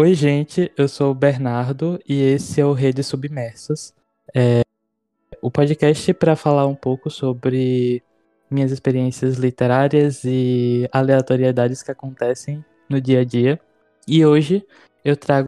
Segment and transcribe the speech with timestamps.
[0.00, 3.92] Oi, gente, eu sou o Bernardo e esse é o Redes Submersas.
[4.34, 4.62] É
[5.42, 8.02] o podcast para falar um pouco sobre
[8.50, 13.60] minhas experiências literárias e aleatoriedades que acontecem no dia a dia.
[14.08, 14.64] E hoje
[15.04, 15.46] eu trago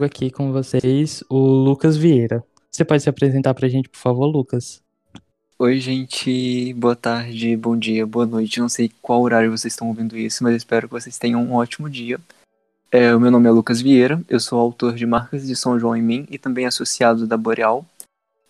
[0.00, 2.44] aqui com vocês o Lucas Vieira.
[2.70, 4.82] Você pode se apresentar pra gente, por favor, Lucas?
[5.58, 6.74] Oi, gente.
[6.74, 8.60] Boa tarde, bom dia, boa noite.
[8.60, 11.88] Não sei qual horário vocês estão ouvindo isso, mas espero que vocês tenham um ótimo
[11.88, 12.20] dia.
[12.94, 15.96] É, o meu nome é Lucas Vieira, eu sou autor de Marcas de São João
[15.96, 17.86] em Mim e também associado da Boreal.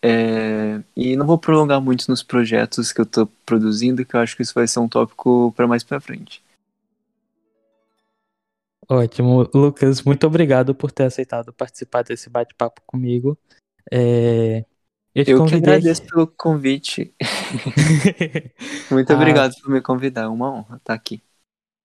[0.02, 4.34] É, e não vou prolongar muito nos projetos que eu estou produzindo, que eu acho
[4.34, 6.42] que isso vai ser um tópico para mais para frente.
[8.88, 9.48] Ótimo.
[9.54, 13.38] Lucas, muito obrigado por ter aceitado participar desse bate-papo comigo.
[13.92, 14.64] É,
[15.14, 17.14] eu, eu que agradeço pelo convite.
[18.90, 21.22] muito ah, obrigado por me convidar, é uma honra estar aqui.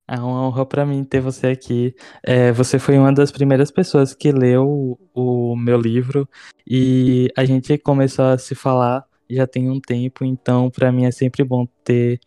[0.09, 1.93] É uma honra para mim ter você aqui.
[2.23, 6.27] É, você foi uma das primeiras pessoas que leu o, o meu livro
[6.65, 11.11] e a gente começou a se falar já tem um tempo, então para mim é
[11.11, 12.19] sempre bom ter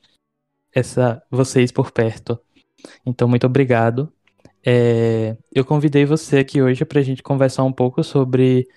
[0.72, 2.38] essa vocês por perto.
[3.04, 4.12] Então muito obrigado.
[4.64, 8.68] É, eu convidei você aqui hoje para a gente conversar um pouco sobre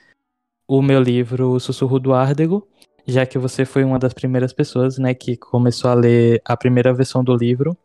[0.67, 2.67] o meu livro Sussurro do Árdego,
[3.05, 6.93] já que você foi uma das primeiras pessoas, né, que começou a ler a primeira
[6.93, 7.77] versão do livro.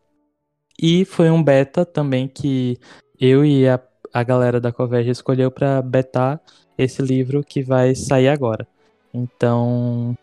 [0.81, 2.79] E foi um beta também que
[3.19, 3.79] eu e a,
[4.13, 6.39] a galera da Converge escolheu para betar
[6.77, 8.65] esse livro que vai sair agora.
[9.13, 10.15] Então,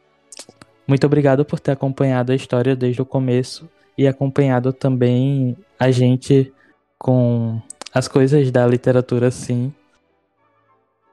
[0.87, 3.69] muito obrigado por ter acompanhado a história desde o começo
[3.99, 6.51] e acompanhado também a gente
[6.99, 7.61] com
[7.93, 9.75] as coisas da literatura, sim.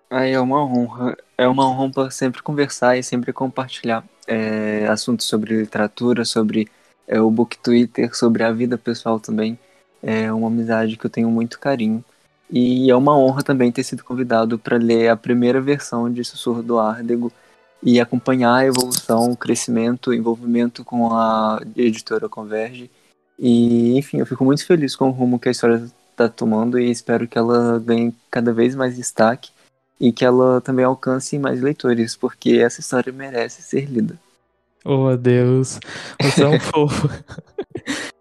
[0.10, 1.18] É uma honra.
[1.38, 6.70] É uma honra sempre conversar e sempre compartilhar é, assuntos sobre literatura, sobre
[7.08, 9.58] é, o book Twitter, sobre a vida pessoal também.
[10.02, 12.04] É uma amizade que eu tenho muito carinho.
[12.50, 16.62] E é uma honra também ter sido convidado para ler a primeira versão de Sussurro
[16.62, 17.32] do Árdego
[17.82, 22.90] e acompanhar a evolução, o crescimento, o envolvimento com a editora Converge.
[23.38, 26.90] E, enfim, eu fico muito feliz com o rumo que a história está tomando e
[26.90, 29.52] espero que ela ganhe cada vez mais destaque
[30.00, 34.20] e que ela também alcance mais leitores, porque essa história merece ser lida.
[34.86, 35.80] Oh, Deus,
[36.22, 37.08] você é um fofo.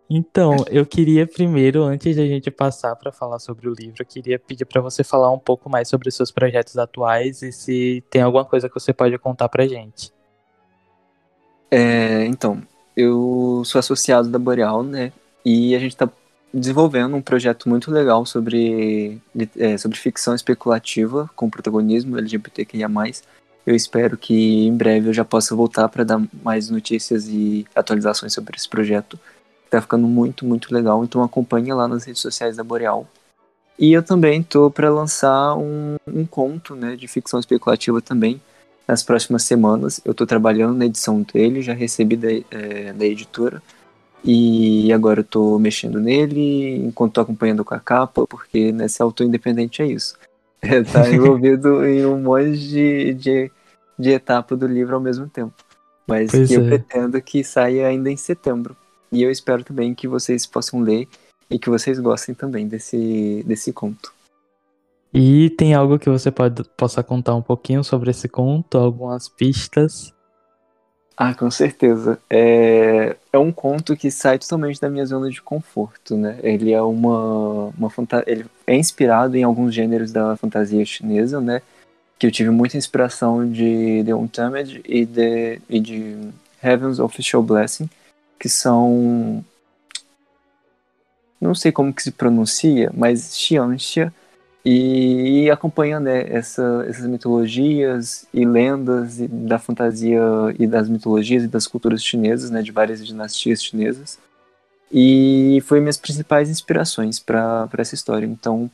[0.09, 4.06] Então, eu queria primeiro, antes de a gente passar para falar sobre o livro, eu
[4.06, 8.05] queria pedir para você falar um pouco mais sobre os seus projetos atuais e se
[8.11, 10.12] tem alguma coisa que você pode contar pra gente.
[11.71, 12.62] É, então,
[12.95, 15.12] eu sou associado da Boreal, né?
[15.45, 16.09] E a gente está
[16.53, 19.19] desenvolvendo um projeto muito legal sobre,
[19.56, 22.89] é, sobre ficção especulativa com protagonismo LGBTQIA+.
[23.67, 28.33] Eu espero que em breve eu já possa voltar para dar mais notícias e atualizações
[28.33, 29.19] sobre esse projeto.
[29.71, 33.06] Tá ficando muito, muito legal, então acompanhe lá nas redes sociais da Boreal.
[33.78, 38.41] E eu também tô para lançar um, um conto né, de ficção especulativa também
[38.87, 40.01] nas próximas semanas.
[40.05, 43.62] Eu estou trabalhando na edição dele, já recebi da, é, da editora.
[44.25, 49.27] E agora eu tô mexendo nele enquanto tô acompanhando com a capa, porque nesse autor
[49.27, 50.17] independente é isso.
[50.62, 53.50] É, tá envolvido em um monte de, de,
[53.99, 55.55] de etapa do livro ao mesmo tempo.
[56.06, 56.59] Mas pois que é.
[56.59, 58.77] eu pretendo que saia ainda em setembro.
[59.11, 61.06] E eu espero também que vocês possam ler
[61.51, 64.12] e que vocês gostem também desse, desse conto.
[65.12, 70.15] E tem algo que você pode, possa contar um pouquinho sobre esse conto, algumas pistas?
[71.17, 72.19] Ah, com certeza.
[72.28, 76.39] É, é um conto que sai totalmente da minha zona de conforto, né?
[76.43, 78.25] Ele é uma, uma fanta...
[78.27, 81.61] ele é inspirado em alguns gêneros da fantasia chinesa, né?
[82.19, 86.28] Que eu tive muita inspiração de The Untamed e de, e de
[86.62, 87.89] Heaven's Official Blessing,
[88.39, 89.45] que são
[91.41, 94.15] não sei como que se pronuncia, mas Xianxia
[94.65, 100.21] e, acompanhando né, essa, essas mitologias e lendas da fantasia
[100.59, 104.19] e das mitologias e das culturas chinesas, né, de várias dinastias chinesas.
[104.92, 108.27] E foi minhas principais inspirações para essa história.
[108.27, 108.71] Então,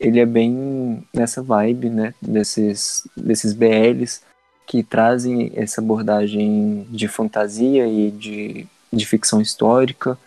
[0.00, 4.22] ele é bem nessa vibe, né, desses, desses BLs
[4.66, 10.18] que trazem essa abordagem de fantasia e de, de ficção histórica.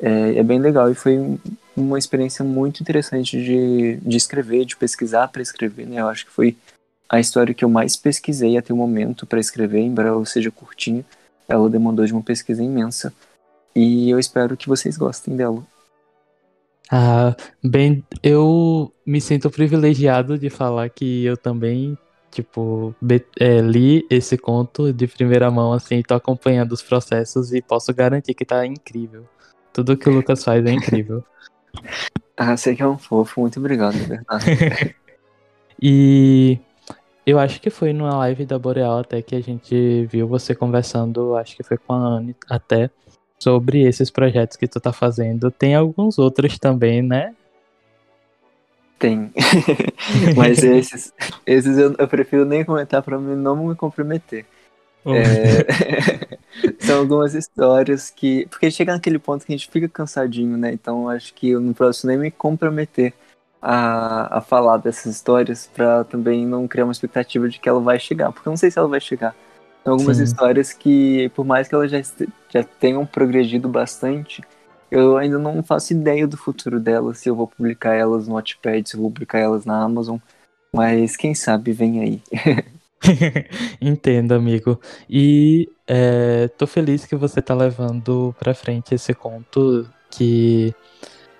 [0.00, 1.38] É, é bem legal e foi
[1.76, 6.00] uma experiência muito interessante de, de escrever, de pesquisar para escrever, né?
[6.00, 6.56] Eu acho que foi
[7.08, 11.04] a história que eu mais pesquisei até o momento para escrever, embora ela seja curtinha,
[11.48, 13.12] ela demandou de uma pesquisa imensa.
[13.74, 15.62] E eu espero que vocês gostem dela.
[16.90, 21.98] Ah, bem, eu me sinto privilegiado de falar que eu também,
[22.30, 22.94] tipo,
[23.40, 28.34] é, li esse conto de primeira mão, assim, tô acompanhando os processos e posso garantir
[28.34, 29.24] que tá incrível.
[29.72, 31.24] Tudo que o Lucas faz é incrível.
[32.36, 34.96] Ah, você que é um fofo, muito obrigado, verdade.
[35.80, 36.58] e
[37.24, 41.36] eu acho que foi numa live da Boreal até que a gente viu você conversando,
[41.36, 42.90] acho que foi com a Anne até,
[43.38, 45.50] sobre esses projetos que tu tá fazendo.
[45.50, 47.34] Tem alguns outros também, né?
[48.98, 49.32] Tem.
[50.36, 51.12] Mas esses,
[51.46, 54.46] esses eu, eu, prefiro nem comentar para não me comprometer.
[55.04, 55.14] Oh.
[55.14, 56.38] É...
[56.80, 58.46] São algumas histórias que.
[58.46, 60.72] Porque chega naquele ponto que a gente fica cansadinho, né?
[60.72, 63.12] Então acho que eu não posso nem me comprometer
[63.60, 67.98] a, a falar dessas histórias para também não criar uma expectativa de que ela vai
[67.98, 68.32] chegar.
[68.32, 69.34] Porque eu não sei se ela vai chegar.
[69.82, 70.24] Tem algumas Sim.
[70.24, 72.00] histórias que, por mais que elas já,
[72.48, 74.42] já tenham progredido bastante,
[74.90, 78.88] eu ainda não faço ideia do futuro delas, se eu vou publicar elas no Wattpad,
[78.88, 80.18] se eu vou publicar elas na Amazon.
[80.72, 82.22] Mas quem sabe vem aí.
[83.80, 84.80] Entendo, amigo.
[85.08, 90.74] E é, tô feliz que você tá levando pra frente esse conto que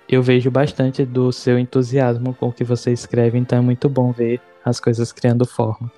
[0.07, 4.11] eu vejo bastante do seu entusiasmo com o que você escreve, então é muito bom
[4.11, 5.91] ver as coisas criando forma.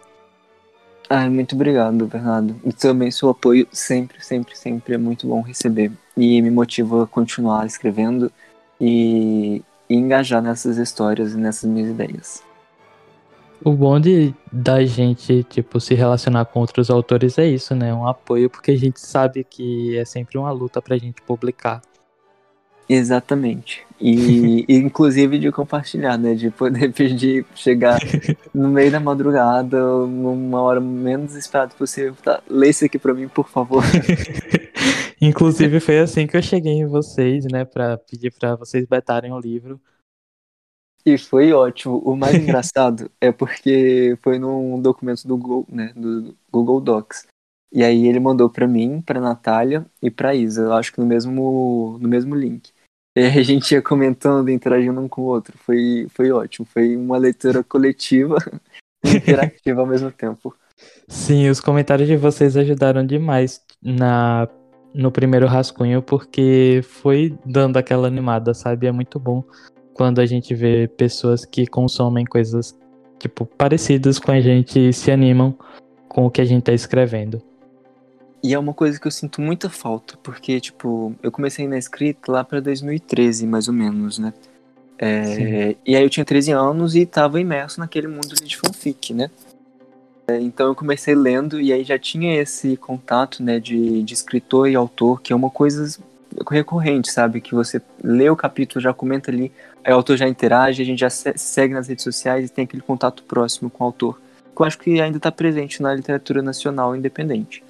[1.10, 2.60] Ai, muito obrigado, Bernardo.
[2.66, 5.92] E também seu apoio sempre, sempre, sempre é muito bom receber.
[6.16, 8.31] E me motiva a continuar escrevendo
[8.80, 12.46] e, e engajar nessas histórias e nessas minhas ideias.
[13.63, 17.94] O bom de da gente, tipo, se relacionar com outros autores é isso, né?
[17.94, 21.81] Um apoio, porque a gente sabe que é sempre uma luta pra gente publicar.
[22.89, 23.86] Exatamente.
[24.00, 26.33] E, inclusive de compartilhar, né?
[26.33, 28.00] De poder pedir, chegar
[28.54, 32.15] no meio da madrugada, numa hora menos esperada possível.
[32.24, 33.83] Tá, lê isso aqui pra mim, por favor.
[35.19, 37.65] inclusive foi assim que eu cheguei em vocês, né?
[37.65, 39.80] Pra pedir pra vocês betarem o livro.
[41.07, 42.00] E foi ótimo.
[42.00, 45.94] O mais engraçado é porque foi num documento do Google, né?
[45.95, 47.25] Do Google Docs.
[47.71, 51.06] E aí ele mandou para mim, para Natália e para Isa, eu acho que no
[51.06, 52.71] mesmo no mesmo link.
[53.15, 55.57] E a gente ia comentando, interagindo um com o outro.
[55.59, 56.68] Foi, foi ótimo.
[56.69, 58.36] Foi uma leitura coletiva
[59.06, 60.54] e interativa ao mesmo tempo.
[61.07, 64.50] Sim, os comentários de vocês ajudaram demais na
[64.94, 68.88] no primeiro rascunho, porque foi dando aquela animada, sabe?
[68.88, 69.44] É muito bom
[69.97, 72.77] quando a gente vê pessoas que consomem coisas,
[73.17, 75.57] tipo, parecidas com a gente e se animam
[76.07, 77.41] com o que a gente tá escrevendo.
[78.44, 82.31] E é uma coisa que eu sinto muita falta, porque, tipo, eu comecei na escrita
[82.31, 84.31] lá para 2013, mais ou menos, né?
[84.99, 89.31] É, e aí eu tinha 13 anos e tava imerso naquele mundo de fanfic, né?
[90.27, 94.69] É, então eu comecei lendo e aí já tinha esse contato, né, de, de escritor
[94.69, 95.97] e autor, que é uma coisa
[96.49, 97.41] recorrente, sabe?
[97.41, 99.51] Que você lê o capítulo, já comenta ali,
[99.92, 103.24] o autor já interage, a gente já segue nas redes sociais e tem aquele contato
[103.24, 104.19] próximo com o autor.
[104.56, 107.63] Que eu acho que ainda está presente na literatura nacional independente.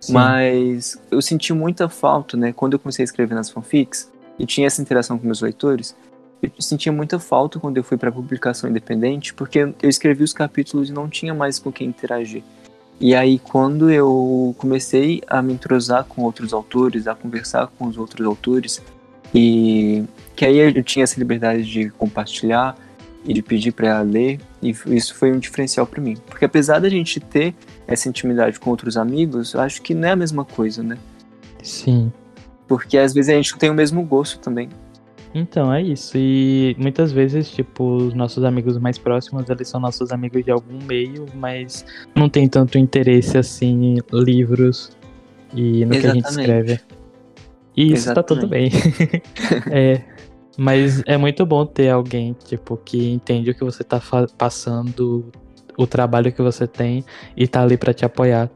[0.00, 0.14] Sim.
[0.14, 2.52] Mas eu senti muita falta, né?
[2.52, 5.94] Quando eu comecei a escrever nas fanfics e tinha essa interação com meus leitores,
[6.42, 10.88] eu sentia muita falta quando eu fui para publicação independente, porque eu escrevi os capítulos
[10.88, 12.42] e não tinha mais com quem interagir.
[12.98, 17.96] E aí, quando eu comecei a me entrosar com outros autores, a conversar com os
[17.96, 18.82] outros autores,
[19.34, 20.04] e
[20.34, 22.76] que aí eu tinha essa liberdade de compartilhar
[23.24, 26.16] e de pedir para ela ler, e isso foi um diferencial para mim.
[26.26, 27.54] Porque apesar da gente ter
[27.86, 30.96] essa intimidade com outros amigos, eu acho que não é a mesma coisa, né?
[31.62, 32.10] Sim.
[32.66, 34.68] Porque às vezes a gente não tem o mesmo gosto também.
[35.34, 36.16] Então, é isso.
[36.16, 40.82] E muitas vezes, tipo, os nossos amigos mais próximos, eles são nossos amigos de algum
[40.84, 41.84] meio, mas
[42.14, 44.90] não tem tanto interesse assim em livros
[45.54, 46.00] e no Exatamente.
[46.00, 46.80] que a gente escreve.
[47.80, 48.14] E isso Exatamente.
[48.14, 48.70] tá tudo bem.
[49.72, 50.02] é,
[50.58, 53.98] mas é muito bom ter alguém, tipo, que entende o que você tá
[54.36, 55.32] passando,
[55.78, 57.02] o trabalho que você tem
[57.34, 58.50] e tá ali para te apoiar.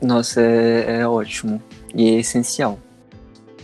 [0.00, 1.62] Nossa, é, é ótimo.
[1.94, 2.78] E é essencial.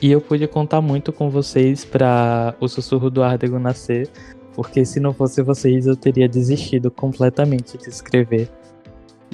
[0.02, 4.10] E eu pude contar muito com vocês para o Sussurro do Ardego nascer,
[4.52, 8.50] porque se não fosse vocês eu teria desistido completamente de escrever.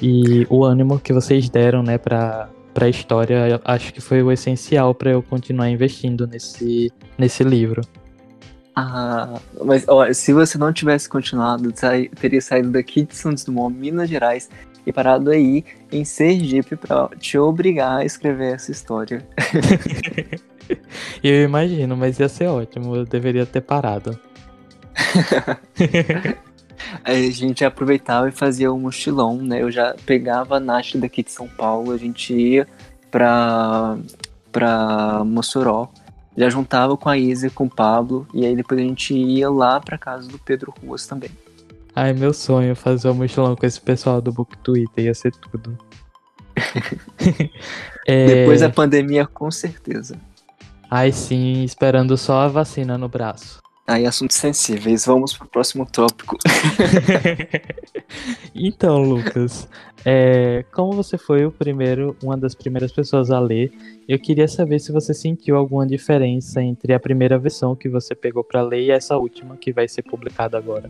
[0.01, 4.31] E o ânimo que vocês deram, né, para para a história, acho que foi o
[4.31, 7.83] essencial para eu continuar investindo nesse nesse livro.
[8.75, 11.73] Ah, mas olha, se você não tivesse continuado,
[12.21, 14.49] teria saído daqui de Santos Dumont, Minas Gerais,
[14.87, 19.27] e parado aí em Sergipe para te obrigar a escrever essa história.
[21.23, 22.95] Eu imagino, mas ia ser ótimo.
[22.95, 24.19] Eu deveria ter parado.
[27.05, 29.63] A gente aproveitava e fazia um mochilão, né?
[29.63, 32.67] Eu já pegava a Nath daqui de São Paulo, a gente ia
[33.11, 33.99] pra,
[34.53, 35.89] pra Mossoró,
[36.37, 39.51] já juntava com a Isa e com o Pablo, e aí depois a gente ia
[39.51, 41.31] lá pra casa do Pedro Ruas também.
[41.95, 45.77] Ai, meu sonho fazer um mochilão com esse pessoal do Book Twitter, ia ser tudo.
[48.07, 48.27] é...
[48.27, 50.17] Depois da pandemia, com certeza.
[50.91, 53.61] Ai, sim, esperando só a vacina no braço.
[53.91, 55.05] Aí, assuntos sensíveis.
[55.05, 56.37] Vamos pro próximo tópico.
[58.55, 59.69] então, Lucas,
[60.05, 63.73] é, como você foi o primeiro, uma das primeiras pessoas a ler,
[64.07, 68.45] eu queria saber se você sentiu alguma diferença entre a primeira versão que você pegou
[68.45, 70.89] para ler e essa última que vai ser publicada agora.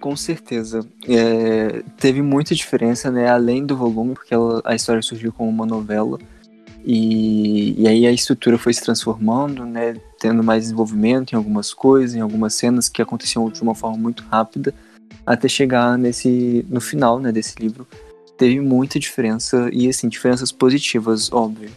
[0.00, 0.88] Com certeza.
[1.06, 3.28] É, teve muita diferença, né?
[3.28, 6.18] Além do volume, porque ela, a história surgiu como uma novela.
[6.84, 9.96] E, e aí a estrutura foi se transformando, né?
[10.18, 14.22] Tendo mais desenvolvimento em algumas coisas, em algumas cenas que aconteciam de uma forma muito
[14.30, 14.74] rápida,
[15.24, 17.86] até chegar nesse no final, né, desse livro.
[18.36, 21.70] Teve muita diferença e assim, diferenças positivas, óbvio,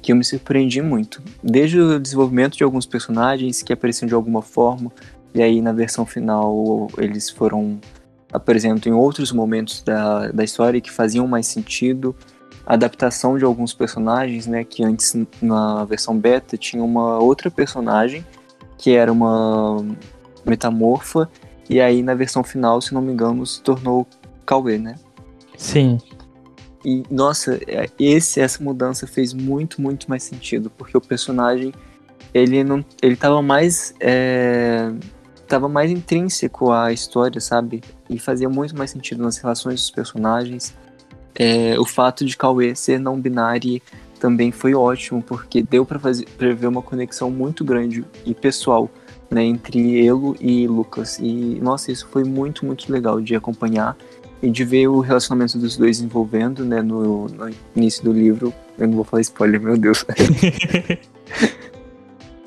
[0.00, 1.22] que eu me surpreendi muito.
[1.42, 4.90] Desde o desenvolvimento de alguns personagens que apareciam de alguma forma,
[5.34, 7.78] e aí na versão final eles foram
[8.32, 12.14] apresentam em outros momentos da, da história que faziam mais sentido
[12.66, 14.64] adaptação de alguns personagens, né?
[14.64, 18.26] Que antes na versão beta tinha uma outra personagem
[18.76, 19.86] que era uma
[20.44, 21.30] metamorfa
[21.70, 24.06] e aí na versão final, se não me engano, se tornou
[24.44, 24.96] Cauê, né?
[25.56, 25.98] Sim.
[26.84, 31.72] E nossa, é, esse essa mudança fez muito muito mais sentido porque o personagem
[32.34, 34.92] ele não ele tava mais é,
[35.46, 37.80] tava mais intrínseco à história, sabe?
[38.10, 40.74] E fazia muito mais sentido nas relações dos personagens
[41.38, 43.80] é, o fato de Cauê ser não binário
[44.18, 46.00] também foi ótimo, porque deu para
[46.54, 48.90] ver uma conexão muito grande e pessoal
[49.30, 51.18] né, entre Elo e Lucas.
[51.18, 53.96] E, nossa, isso foi muito, muito legal de acompanhar
[54.42, 58.52] e de ver o relacionamento dos dois envolvendo né, no, no início do livro.
[58.78, 60.04] Eu não vou falar spoiler, meu Deus.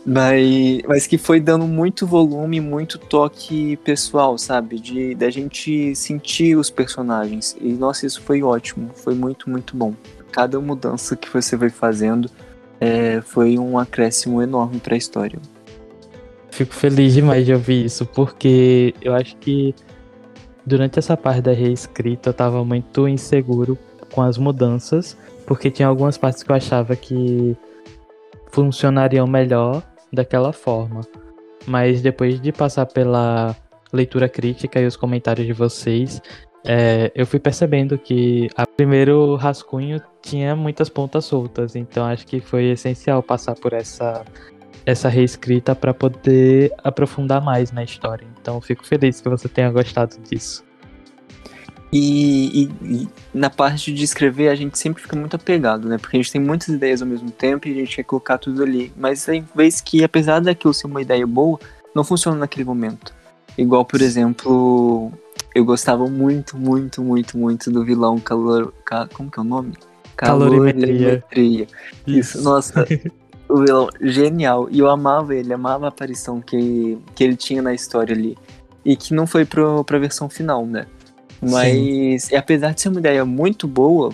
[0.06, 4.79] Mas, mas que foi dando muito volume, muito toque pessoal, sabe?
[4.79, 7.56] De da gente sentir os personagens.
[7.60, 9.94] E nossa, isso foi ótimo, foi muito, muito bom.
[10.32, 12.29] Cada mudança que você vai fazendo
[12.79, 15.39] é, foi um acréscimo enorme para a história.
[16.50, 19.75] Fico feliz demais de ouvir isso, porque eu acho que
[20.65, 23.77] durante essa parte da reescrita eu tava muito inseguro
[24.12, 25.15] com as mudanças,
[25.46, 27.56] porque tinha algumas partes que eu achava que
[28.51, 31.01] funcionariam melhor daquela forma.
[31.65, 33.56] Mas depois de passar pela
[33.91, 36.22] leitura crítica e os comentários de vocês,
[36.65, 42.39] é, eu fui percebendo que a primeiro rascunho tinha muitas pontas soltas, então acho que
[42.39, 44.25] foi essencial passar por essa
[44.86, 48.27] essa reescrita para poder aprofundar mais na história.
[48.41, 50.63] Então fico feliz que você tenha gostado disso.
[51.91, 55.98] E, e, e, na parte de escrever a gente sempre fica muito apegado, né?
[55.98, 58.62] Porque a gente tem muitas ideias ao mesmo tempo e a gente quer colocar tudo
[58.63, 58.93] ali.
[58.96, 61.60] Mas tem vezes que, apesar daquilo ser uma ideia boa,
[61.96, 63.13] não funciona naquele momento.
[63.58, 65.12] Igual, por exemplo,
[65.53, 68.74] eu gostava muito, muito, muito, muito do vilão calor.
[69.13, 69.74] Como que é o nome?
[70.15, 70.86] Calorimetria.
[70.86, 71.67] Calorimetria.
[72.05, 72.38] Isso.
[72.38, 72.86] Isso, nossa.
[73.50, 74.67] o vilão genial.
[74.69, 78.38] E eu amava ele, amava a aparição que, que ele tinha na história ali.
[78.86, 80.86] E que não foi pro, pra versão final, né?
[81.41, 84.13] Mas, apesar de ser uma ideia muito boa,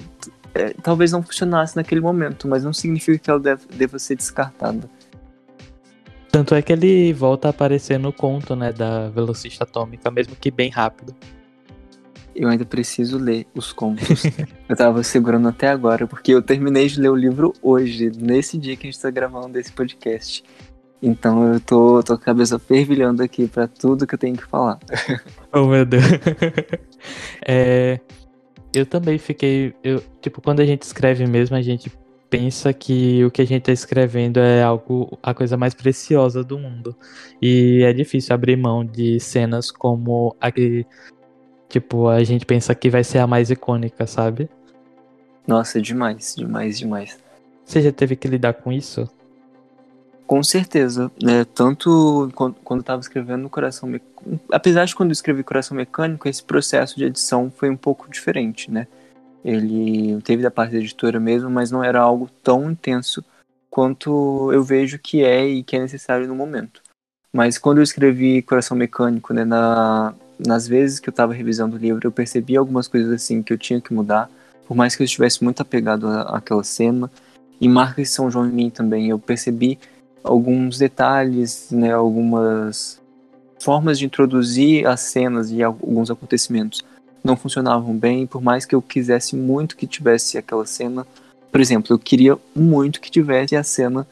[0.54, 4.90] é, talvez não funcionasse naquele momento, mas não significa que ela deve, deva ser descartada.
[6.32, 10.52] Tanto é que ele volta a aparecer no conto, né, da velocista atômica, mesmo que
[10.52, 11.16] bem rápido.
[12.36, 14.24] Eu ainda preciso ler os contos.
[14.68, 18.76] eu tava segurando até agora, porque eu terminei de ler o livro hoje, nesse dia
[18.76, 20.44] que a gente tá gravando esse podcast.
[21.06, 24.44] Então eu tô, tô com a cabeça fervilhando aqui para tudo que eu tenho que
[24.44, 24.80] falar.
[25.54, 26.04] oh meu Deus.
[27.48, 28.00] é,
[28.74, 29.76] eu também fiquei.
[29.84, 31.92] Eu, tipo, quando a gente escreve mesmo, a gente
[32.28, 36.58] pensa que o que a gente tá escrevendo é algo, a coisa mais preciosa do
[36.58, 36.96] mundo.
[37.40, 40.88] E é difícil abrir mão de cenas como a que,
[41.70, 44.50] tipo, a gente pensa que vai ser a mais icônica, sabe?
[45.46, 47.20] Nossa, demais, demais, demais.
[47.64, 49.08] Você já teve que lidar com isso?
[50.28, 51.46] Com certeza, né?
[51.46, 52.32] Tanto
[52.64, 57.06] quando estava escrevendo Coração Mecânico, apesar de quando eu escrevi Coração Mecânico, esse processo de
[57.06, 58.88] edição foi um pouco diferente, né?
[59.44, 63.24] Ele teve da parte da editora mesmo, mas não era algo tão intenso
[63.70, 66.82] quanto eu vejo que é e que é necessário no momento.
[67.32, 71.80] Mas quando eu escrevi Coração Mecânico, né, na, nas vezes que eu estava revisando o
[71.80, 74.32] livro, eu percebi algumas coisas assim que eu tinha que mudar,
[74.66, 77.12] por mais que eu estivesse muito apegado à, àquela cena.
[77.62, 79.78] E Marcas de São João em mim também, eu percebi
[80.26, 83.00] alguns detalhes, né, algumas
[83.60, 86.84] formas de introduzir as cenas e alguns acontecimentos
[87.24, 91.06] não funcionavam bem, por mais que eu quisesse muito que tivesse aquela cena.
[91.52, 94.06] Por exemplo, eu queria muito que tivesse a cena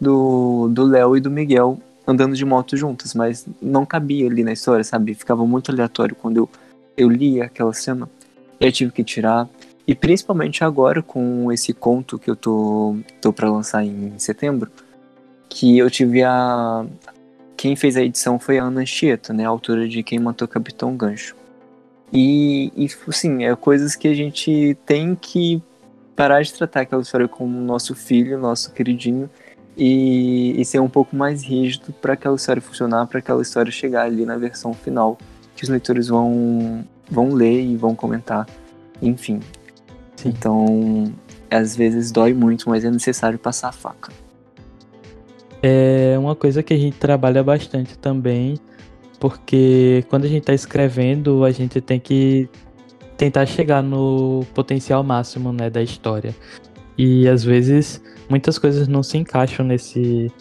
[0.00, 4.82] do Léo e do Miguel andando de moto juntas, mas não cabia ali na história,
[4.82, 5.14] sabe?
[5.14, 6.48] Ficava muito aleatório quando eu,
[6.96, 8.08] eu lia aquela cena.
[8.58, 9.48] Eu tive que tirar.
[9.86, 14.70] E principalmente agora com esse conto que eu tô, tô para lançar em setembro,
[15.50, 16.86] que eu tive a
[17.60, 20.96] quem fez a edição foi a Ana Chieta, né, a autora de Quem Matou Capitão
[20.96, 21.36] Gancho.
[22.10, 25.62] E, e assim, é coisas que a gente tem que
[26.16, 29.28] parar de tratar aquela história como nosso filho, nosso queridinho,
[29.76, 34.04] e, e ser um pouco mais rígido para aquela história funcionar, para aquela história chegar
[34.04, 35.18] ali na versão final
[35.54, 38.46] que os leitores vão, vão ler e vão comentar,
[39.02, 39.40] enfim.
[40.16, 40.30] Sim.
[40.30, 41.12] Então,
[41.50, 44.10] às vezes dói muito, mas é necessário passar a faca.
[45.62, 48.54] É uma coisa que a gente trabalha bastante também,
[49.18, 52.48] porque quando a gente está escrevendo, a gente tem que
[53.16, 56.34] tentar chegar no potencial máximo né, da história.
[56.96, 60.32] E às vezes muitas coisas não se encaixam nesse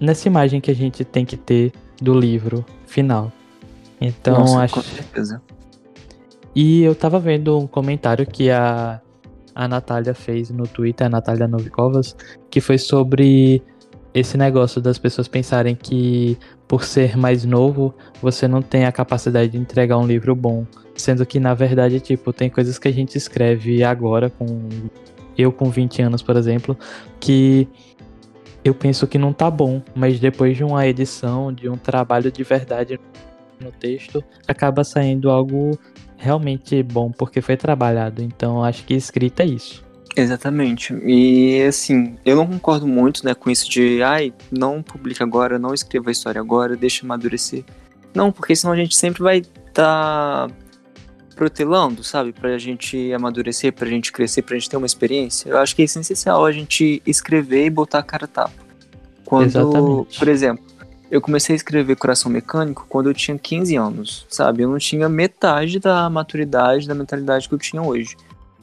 [0.00, 3.30] nessa imagem que a gente tem que ter do livro final.
[4.00, 4.74] Então Nossa, acho.
[4.74, 5.40] Com certeza.
[6.54, 9.00] E eu tava vendo um comentário que a,
[9.54, 12.16] a Natália fez no Twitter, a Natália Novikovas,
[12.50, 13.62] que foi sobre
[14.14, 16.38] esse negócio das pessoas pensarem que
[16.68, 20.66] por ser mais novo, você não tem a capacidade de entregar um livro bom.
[20.94, 24.68] Sendo que, na verdade, tipo, tem coisas que a gente escreve agora, com
[25.36, 26.76] eu com 20 anos, por exemplo,
[27.20, 27.68] que
[28.64, 32.42] eu penso que não tá bom, mas depois de uma edição, de um trabalho de
[32.42, 32.98] verdade
[33.60, 35.78] no texto, acaba saindo algo
[36.16, 38.22] realmente bom, porque foi trabalhado.
[38.22, 39.84] Então, acho que escrita é isso.
[40.16, 40.94] Exatamente.
[41.04, 45.72] E assim, eu não concordo muito, né, com isso de, ai, não publica agora, não
[45.72, 47.64] escreva a história agora, deixa amadurecer.
[48.14, 50.50] Não, porque senão a gente sempre vai estar tá
[51.34, 55.48] protelando, sabe, pra gente amadurecer, pra gente crescer, pra gente ter uma experiência.
[55.48, 58.52] Eu acho que é essencial a gente escrever e botar a cara tapa.
[59.24, 60.18] Quando, Exatamente.
[60.18, 60.64] por exemplo,
[61.10, 64.62] eu comecei a escrever Coração Mecânico quando eu tinha 15 anos, sabe?
[64.62, 68.14] Eu não tinha metade da maturidade, da mentalidade que eu tinha hoje.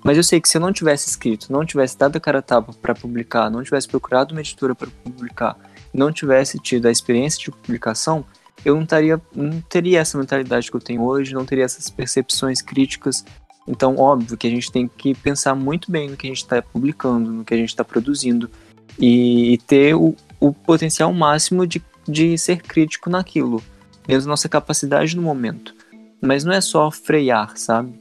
[0.04, 2.42] Mas eu sei que se eu não tivesse escrito, não tivesse dado a cara a
[2.42, 5.58] tapa para publicar, não tivesse procurado uma editora para publicar,
[5.94, 8.26] não tivesse tido a experiência de publicação,
[8.64, 12.62] eu não, taria, não teria essa mentalidade que eu tenho hoje, não teria essas percepções
[12.62, 13.24] críticas.
[13.68, 16.62] Então, óbvio que a gente tem que pensar muito bem no que a gente está
[16.62, 18.50] publicando, no que a gente está produzindo
[18.98, 23.64] e, e ter o, o potencial máximo de, de ser crítico naquilo,
[24.08, 25.74] mesmo nossa capacidade no momento.
[26.22, 27.94] Mas não é só frear, sabe?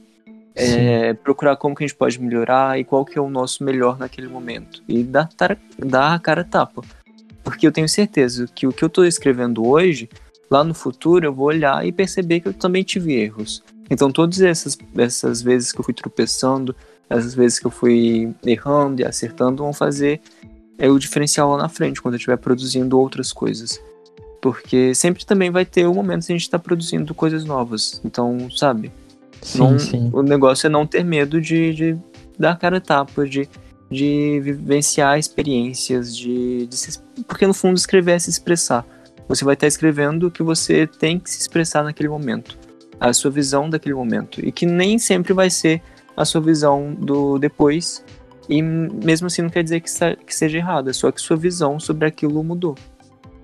[0.55, 3.97] É, procurar como que a gente pode melhorar e qual que é o nosso melhor
[3.97, 4.83] naquele momento.
[4.87, 5.29] E dar,
[5.77, 6.81] dar a cara tapa.
[7.43, 10.09] Porque eu tenho certeza que o que eu estou escrevendo hoje,
[10.49, 13.63] lá no futuro, eu vou olhar e perceber que eu também tive erros.
[13.89, 16.75] Então, todas essas, essas vezes que eu fui tropeçando,
[17.09, 20.21] essas vezes que eu fui errando e acertando, vão fazer
[20.77, 23.81] é, o diferencial lá na frente, quando eu estiver produzindo outras coisas.
[24.41, 27.99] Porque sempre também vai ter o um momento que a gente está produzindo coisas novas.
[28.05, 28.91] Então, sabe?
[29.41, 30.09] Sim, não, sim.
[30.13, 31.97] O negócio é não ter medo de, de
[32.37, 33.47] dar cara a tapa, de,
[33.89, 38.85] de vivenciar experiências, de, de se, porque no fundo escrever é se expressar.
[39.27, 42.57] Você vai estar escrevendo o que você tem que se expressar naquele momento,
[42.99, 45.81] a sua visão daquele momento, e que nem sempre vai ser
[46.17, 48.03] a sua visão do depois,
[48.49, 49.89] e mesmo assim não quer dizer que,
[50.25, 52.75] que seja errado, é só que sua visão sobre aquilo mudou.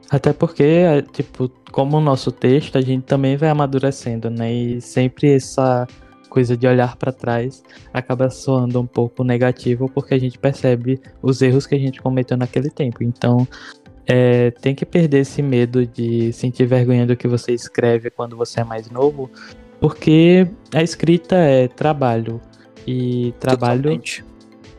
[0.10, 4.50] Até porque, é, tipo, como o nosso texto, a gente também vai amadurecendo, né?
[4.50, 5.86] E sempre essa
[6.30, 7.62] coisa de olhar para trás
[7.94, 12.38] acaba soando um pouco negativo porque a gente percebe os erros que a gente cometeu
[12.38, 13.04] naquele tempo.
[13.04, 13.46] Então,
[14.08, 18.62] é, tem que perder esse medo de sentir vergonha do que você escreve quando você
[18.62, 19.30] é mais novo,
[19.78, 22.40] porque a escrita é trabalho
[22.88, 24.24] e trabalho Totalmente.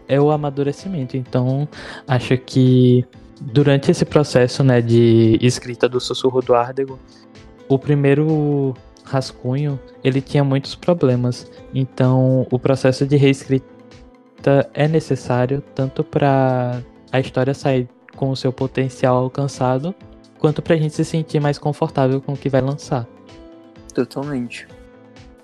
[0.08, 1.14] é o amadurecimento.
[1.14, 1.68] Então,
[2.08, 3.04] acho que
[3.40, 6.98] durante esse processo né, de escrita do Sussurro do Ardego,
[7.68, 11.50] o primeiro rascunho ele tinha muitos problemas.
[11.74, 13.66] Então, o processo de reescrita
[14.74, 16.80] é necessário tanto para
[17.12, 19.94] a história sair com o seu potencial alcançado,
[20.38, 23.06] quanto para a gente se sentir mais confortável com o que vai lançar.
[23.94, 24.66] Totalmente.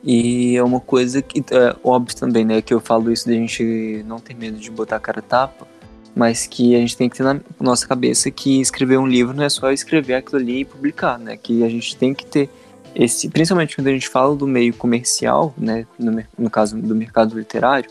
[0.02, 3.38] E é uma coisa que é óbvio também, né, que eu falo isso de a
[3.38, 5.66] gente não ter medo de botar a cara tapa,
[6.14, 9.44] mas que a gente tem que ter na nossa cabeça que escrever um livro não
[9.44, 11.36] é só escrever aquilo ali e publicar, né?
[11.36, 12.50] Que a gente tem que ter
[12.94, 15.86] esse, principalmente quando a gente fala do meio comercial, né?
[15.98, 17.90] No, no caso do mercado literário,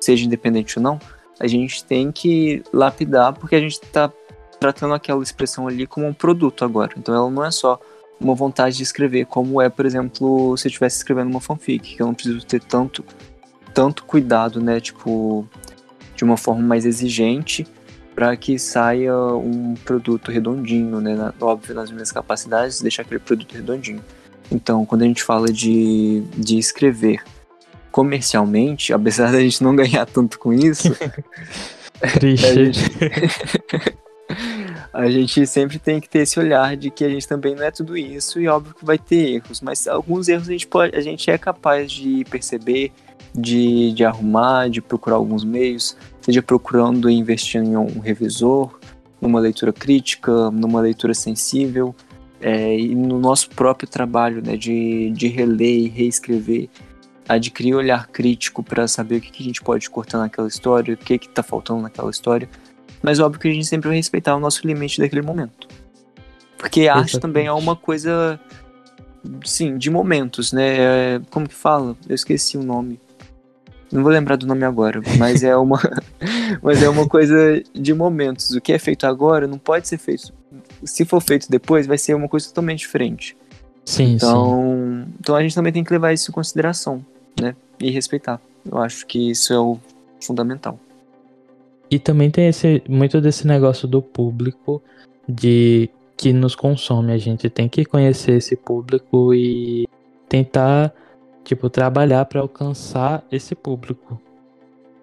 [0.00, 1.00] seja independente ou não,
[1.40, 4.12] a gente tem que lapidar porque a gente está
[4.60, 6.92] tratando aquela expressão ali como um produto agora.
[6.96, 7.80] Então ela não é só
[8.20, 12.02] uma vontade de escrever, como é, por exemplo, se eu estivesse escrevendo uma fanfic, que
[12.02, 13.04] eu não preciso ter tanto,
[13.74, 14.78] tanto cuidado, né?
[14.78, 15.48] Tipo,
[16.22, 17.66] de uma forma mais exigente
[18.14, 21.32] para que saia um produto redondinho, né?
[21.40, 24.04] Óbvio, nas minhas capacidades, deixar aquele produto redondinho.
[24.48, 27.24] Então, quando a gente fala de, de escrever
[27.90, 30.94] comercialmente, apesar da gente não ganhar tanto com isso,
[32.14, 32.46] Triste.
[32.46, 32.80] A gente,
[34.92, 37.70] a gente sempre tem que ter esse olhar de que a gente também não é
[37.70, 41.00] tudo isso e óbvio que vai ter erros, mas alguns erros a gente pode, a
[41.00, 42.92] gente é capaz de perceber,
[43.34, 48.78] de, de arrumar, de procurar alguns meios, seja procurando investir em um revisor,
[49.20, 51.94] numa leitura crítica, numa leitura sensível,
[52.40, 56.68] é, e no nosso próprio trabalho né, de, de reler e reescrever,
[57.28, 60.96] adquirir olhar crítico para saber o que, que, a gente pode cortar naquela história, o
[60.96, 62.48] que está faltando naquela história.
[63.02, 65.68] Mas óbvio que a gente sempre vai respeitar o nosso limite daquele momento.
[66.56, 68.38] Porque a arte também é uma coisa,
[69.44, 70.76] sim, de momentos, né?
[70.78, 71.96] É, como que fala?
[72.08, 73.00] Eu esqueci o nome.
[73.92, 75.78] Não vou lembrar do nome agora, mas é uma,
[76.62, 78.52] mas é uma coisa de momentos.
[78.52, 80.32] O que é feito agora não pode ser feito.
[80.82, 83.36] Se for feito depois, vai ser uma coisa totalmente diferente.
[83.84, 85.12] Sim, então, sim.
[85.20, 87.04] Então a gente também tem que levar isso em consideração,
[87.38, 87.54] né?
[87.78, 88.40] E respeitar.
[88.64, 89.78] Eu acho que isso é o
[90.20, 90.78] fundamental.
[91.90, 94.82] E também tem esse muito desse negócio do público
[95.28, 97.12] de que nos consome.
[97.12, 99.86] A gente tem que conhecer esse público e
[100.28, 100.94] tentar
[101.44, 104.20] tipo, trabalhar para alcançar esse público.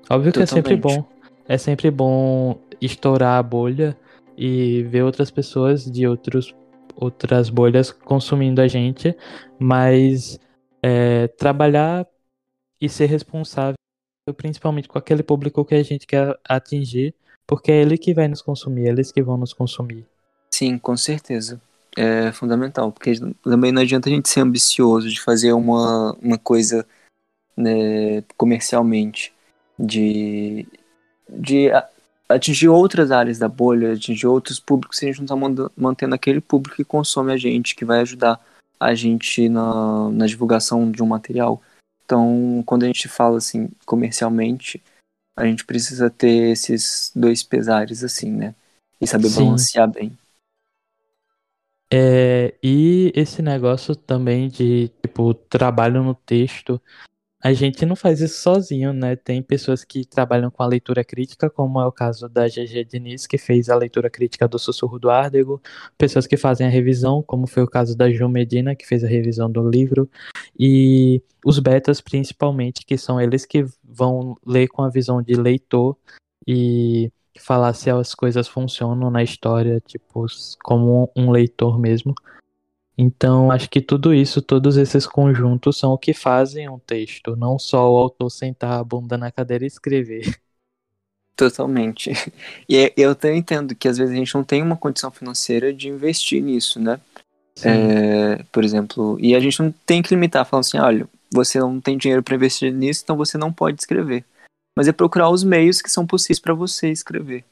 [0.10, 0.34] Óbvio Totalmente.
[0.34, 1.06] que é sempre bom.
[1.48, 3.98] É sempre bom estourar a bolha
[4.38, 6.56] e ver outras pessoas de outros,
[6.96, 9.16] outras bolhas consumindo a gente,
[9.58, 10.40] mas
[10.82, 12.08] é, trabalhar
[12.80, 13.76] e ser responsável
[14.38, 17.16] principalmente com aquele público que a gente quer atingir,
[17.48, 20.06] porque é ele que vai nos consumir, eles que vão nos consumir.
[20.52, 21.60] Sim, com certeza
[22.00, 23.12] é fundamental, porque
[23.44, 26.88] também não adianta a gente ser ambicioso de fazer uma, uma coisa
[27.58, 29.34] né, comercialmente,
[29.78, 30.66] de,
[31.28, 31.70] de
[32.30, 36.40] atingir outras áreas da bolha, atingir outros públicos, se a gente não está mantendo aquele
[36.40, 38.40] público que consome a gente, que vai ajudar
[38.80, 41.62] a gente na, na divulgação de um material.
[42.06, 44.82] Então, quando a gente fala assim comercialmente,
[45.36, 48.56] a gente precisa ter esses dois pesares assim, né?
[49.02, 49.44] E saber Sim.
[49.44, 50.18] balancear bem.
[51.92, 56.80] É, e esse negócio também de, tipo, trabalho no texto,
[57.42, 59.16] a gente não faz isso sozinho, né?
[59.16, 63.26] Tem pessoas que trabalham com a leitura crítica, como é o caso da GG Diniz,
[63.26, 65.62] que fez a leitura crítica do Sussurro do Árdego,
[65.98, 69.08] pessoas que fazem a revisão, como foi o caso da Ju Medina, que fez a
[69.08, 70.10] revisão do livro,
[70.60, 75.98] e os betas, principalmente, que são eles que vão ler com a visão de leitor.
[76.46, 80.26] E falar se as coisas funcionam na história, tipo,
[80.64, 82.16] como um leitor mesmo.
[82.98, 87.58] Então, acho que tudo isso, todos esses conjuntos são o que fazem um texto, não
[87.58, 90.24] só o autor sentar a bunda na cadeira e escrever.
[91.36, 92.12] Totalmente.
[92.68, 95.88] E eu até entendo que às vezes a gente não tem uma condição financeira de
[95.88, 97.00] investir nisso, né?
[97.64, 101.80] É, por exemplo, e a gente não tem que limitar, falando assim, olha, você não
[101.80, 104.26] tem dinheiro para investir nisso, então você não pode escrever
[104.80, 107.44] mas é procurar os meios que são possíveis para você escrever.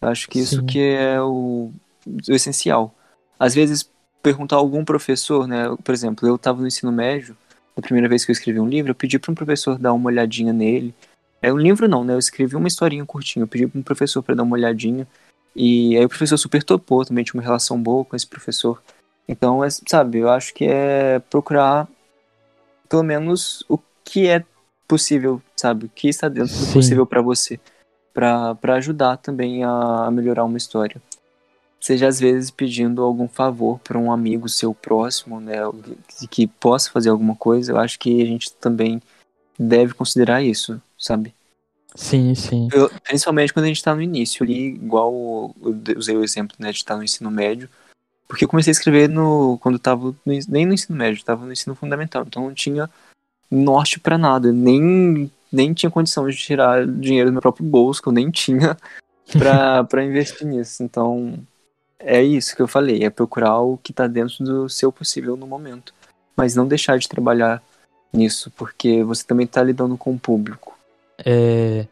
[0.00, 0.64] Eu acho que isso Sim.
[0.64, 1.70] que é o,
[2.06, 2.94] o, essencial.
[3.38, 3.86] Às vezes,
[4.22, 5.76] perguntar a algum professor, né?
[5.84, 7.36] Por exemplo, eu estava no ensino médio,
[7.76, 10.06] a primeira vez que eu escrevi um livro, eu pedi para um professor dar uma
[10.06, 10.94] olhadinha nele.
[11.42, 12.14] É um livro não, né?
[12.14, 15.06] Eu escrevi uma historinha curtinha, eu pedi para um professor para dar uma olhadinha.
[15.54, 18.82] E aí o professor super topou, também tinha uma relação boa com esse professor.
[19.28, 21.86] Então, é, sabe, eu acho que é procurar
[22.88, 24.42] pelo menos o que é
[24.90, 25.86] possível, sabe?
[25.86, 27.60] O que está dentro do possível para você,
[28.12, 31.00] para ajudar também a, melhorar uma história.
[31.80, 35.58] Seja às vezes pedindo algum favor para um amigo seu próximo, né,
[36.18, 37.70] que, que possa fazer alguma coisa.
[37.70, 39.00] Eu acho que a gente também
[39.56, 41.32] deve considerar isso, sabe?
[41.94, 42.68] Sim, sim.
[42.72, 46.72] Eu, principalmente quando a gente está no início, ali, igual eu usei o exemplo né,
[46.72, 47.68] de estar no ensino médio,
[48.26, 51.74] porque eu comecei a escrever no, quando estava nem no ensino médio, estava no ensino
[51.74, 52.90] fundamental, então não tinha
[53.50, 54.52] norte para nada.
[54.52, 58.76] Nem, nem tinha condição de tirar dinheiro do meu próprio bolso, que eu nem tinha
[59.90, 60.82] para investir nisso.
[60.82, 61.38] Então,
[61.98, 65.46] é isso que eu falei, é procurar o que está dentro do seu possível no
[65.46, 65.94] momento.
[66.36, 67.62] Mas não deixar de trabalhar
[68.12, 70.78] nisso, porque você também está lidando com o público.
[71.24, 71.86] É,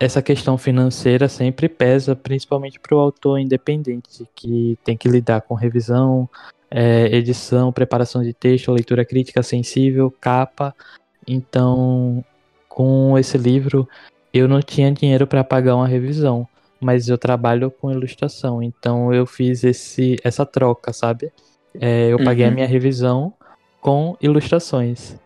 [0.00, 5.54] essa questão financeira sempre pesa, principalmente para o autor independente, que tem que lidar com
[5.54, 6.28] revisão,
[6.74, 10.74] é, edição, preparação de texto, leitura crítica sensível, capa.
[11.26, 12.24] Então,
[12.68, 13.86] com esse livro,
[14.32, 16.48] eu não tinha dinheiro para pagar uma revisão,
[16.80, 21.30] mas eu trabalho com ilustração, então eu fiz esse, essa troca, sabe?
[21.78, 22.50] É, eu paguei uhum.
[22.50, 23.34] a minha revisão
[23.80, 25.16] com ilustrações.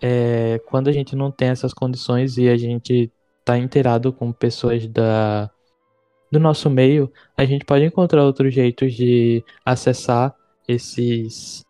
[0.00, 4.86] É, quando a gente não tem essas condições e a gente está inteirado com pessoas
[4.86, 5.50] da,
[6.30, 10.34] do nosso meio, a gente pode encontrar outros jeitos de acessar
[10.68, 11.62] esses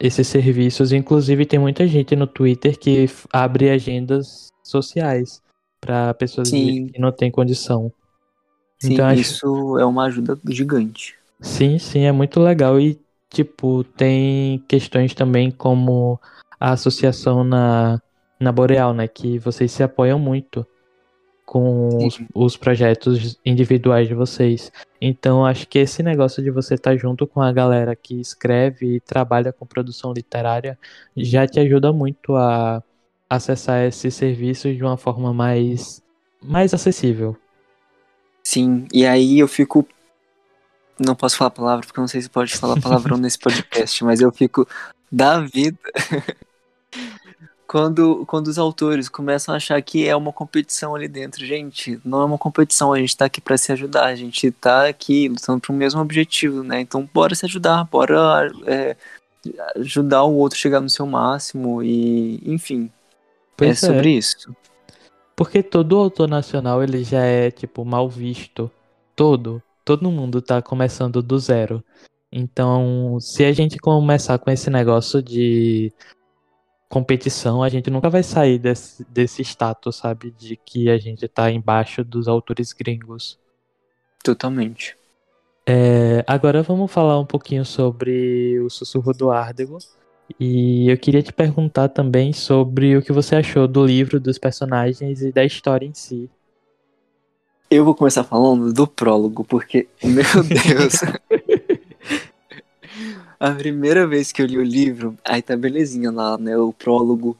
[0.00, 0.92] esses serviços.
[0.92, 5.42] Inclusive tem muita gente no Twitter que abre agendas sociais
[5.80, 6.86] para pessoas Sim.
[6.86, 7.92] que não têm condição.
[8.78, 11.16] Sim, Então, acho- isso é uma ajuda gigante.
[11.40, 16.18] Sim, sim, é muito legal e, tipo, tem questões também como
[16.60, 18.00] a associação na,
[18.38, 19.08] na Boreal, né?
[19.08, 20.64] Que vocês se apoiam muito
[21.48, 24.70] com os, os projetos individuais de vocês.
[25.00, 29.00] Então, acho que esse negócio de você estar junto com a galera que escreve e
[29.00, 30.78] trabalha com produção literária
[31.16, 32.82] já te ajuda muito a
[33.30, 36.02] acessar esses serviços de uma forma mais,
[36.42, 37.34] mais acessível.
[38.44, 39.88] Sim, e aí eu fico.
[41.00, 44.20] Não posso falar palavra, porque eu não sei se pode falar palavrão nesse podcast, mas
[44.20, 44.68] eu fico
[45.10, 45.78] da vida
[47.68, 51.44] quando, quando os autores começam a achar que é uma competição ali dentro.
[51.44, 54.88] Gente, não é uma competição, a gente tá aqui para se ajudar, a gente tá
[54.88, 56.80] aqui lutando pro mesmo objetivo, né?
[56.80, 58.96] Então bora se ajudar, bora é,
[59.76, 62.90] ajudar o outro a chegar no seu máximo e, enfim, é
[63.54, 64.56] Pois sobre isso.
[65.36, 68.70] Porque todo autor nacional ele já é tipo mal visto.
[69.14, 71.84] Todo, todo mundo tá começando do zero.
[72.32, 75.92] Então, se a gente começar com esse negócio de
[76.88, 80.30] competição, a gente nunca vai sair desse, desse status, sabe?
[80.30, 83.38] De que a gente tá embaixo dos autores gringos.
[84.24, 84.96] Totalmente.
[85.66, 89.78] É, agora vamos falar um pouquinho sobre o Sussurro do Árdego.
[90.40, 95.22] E eu queria te perguntar também sobre o que você achou do livro, dos personagens
[95.22, 96.30] e da história em si.
[97.70, 101.02] Eu vou começar falando do prólogo, porque, meu Deus.
[103.40, 106.56] a primeira vez que eu li o livro, aí tá belezinha lá, né?
[106.56, 107.36] O prólogo,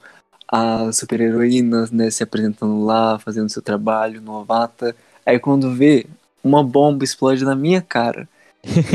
[0.46, 4.94] as super-heroínas, né, se apresentando lá, fazendo seu trabalho, novata.
[5.26, 6.06] Aí quando vê,
[6.42, 8.28] uma bomba explode na minha cara.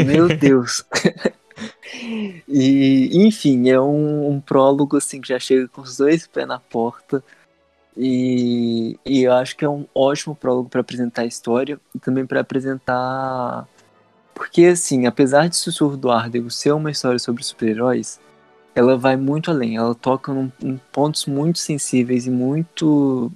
[0.05, 0.83] Meu Deus.
[2.47, 6.59] e, enfim, é um, um prólogo assim que já chega com os dois pés na
[6.59, 7.23] porta.
[7.95, 12.25] E, e eu acho que é um ótimo prólogo para apresentar a história e também
[12.25, 13.67] para apresentar.
[14.33, 18.19] Porque, assim, apesar de Sussurro do Árdego ser uma história sobre super-heróis,
[18.75, 19.77] ela vai muito além.
[19.77, 23.31] Ela toca num- em pontos muito sensíveis e muito.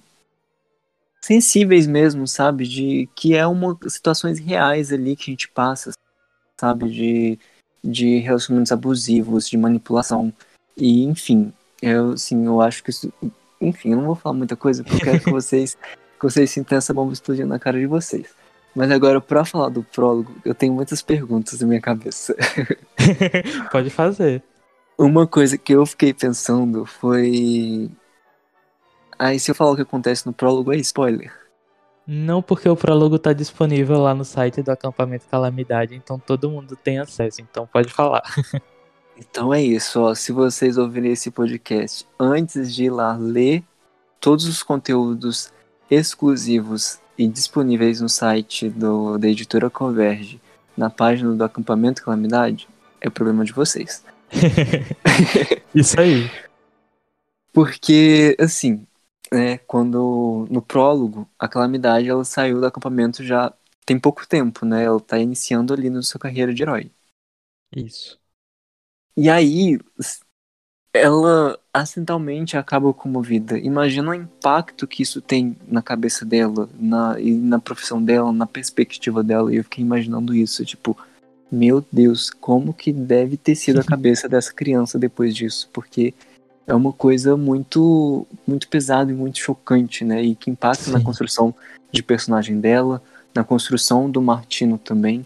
[1.21, 2.65] sensíveis mesmo, sabe?
[2.65, 5.91] De que é uma situações reais ali que a gente passa,
[6.59, 6.89] sabe?
[6.89, 7.39] De,
[7.83, 10.33] de relacionamentos abusivos, de manipulação.
[10.75, 13.11] E, enfim, eu, assim, eu acho que isso
[13.59, 15.75] enfim, eu não vou falar muita coisa porque eu quero que vocês,
[16.19, 18.27] que vocês sintam essa bomba explodindo na cara de vocês.
[18.77, 22.35] Mas agora, pra falar do prólogo, eu tenho muitas perguntas na minha cabeça.
[23.71, 24.43] Pode fazer.
[24.95, 27.89] Uma coisa que eu fiquei pensando foi.
[29.17, 31.33] Aí, se eu falar o que acontece no prólogo, é spoiler.
[32.05, 36.75] Não porque o prólogo tá disponível lá no site do acampamento Calamidade, então todo mundo
[36.75, 38.21] tem acesso, então pode falar.
[39.19, 40.13] Então é isso, ó.
[40.13, 43.63] Se vocês ouvirem esse podcast antes de ir lá ler
[44.19, 45.51] todos os conteúdos
[45.89, 50.39] exclusivos e disponíveis no site do, da editora Converge,
[50.75, 52.67] na página do Acampamento Calamidade,
[53.01, 54.03] é problema de vocês.
[55.73, 56.29] Isso aí.
[57.53, 58.85] Porque, assim,
[59.31, 63.53] né, quando no prólogo, a Calamidade ela saiu do acampamento já
[63.85, 64.83] tem pouco tempo, né?
[64.83, 66.91] Ela tá iniciando ali na sua carreira de herói.
[67.75, 68.19] Isso.
[69.15, 69.79] E aí,
[70.97, 73.57] ela acidentalmente acaba comovida.
[73.57, 78.45] Imagina o impacto que isso tem na cabeça dela, na, e na profissão dela, na
[78.45, 79.53] perspectiva dela.
[79.53, 80.97] E eu fiquei imaginando isso, tipo,
[81.51, 85.69] meu Deus, como que deve ter sido a cabeça dessa criança depois disso?
[85.71, 86.13] Porque
[86.65, 90.21] é uma coisa muito, muito pesada e muito chocante, né?
[90.21, 91.05] E que impacta na Sim.
[91.05, 91.55] construção
[91.91, 93.01] de personagem dela,
[93.33, 95.25] na construção do Martino também.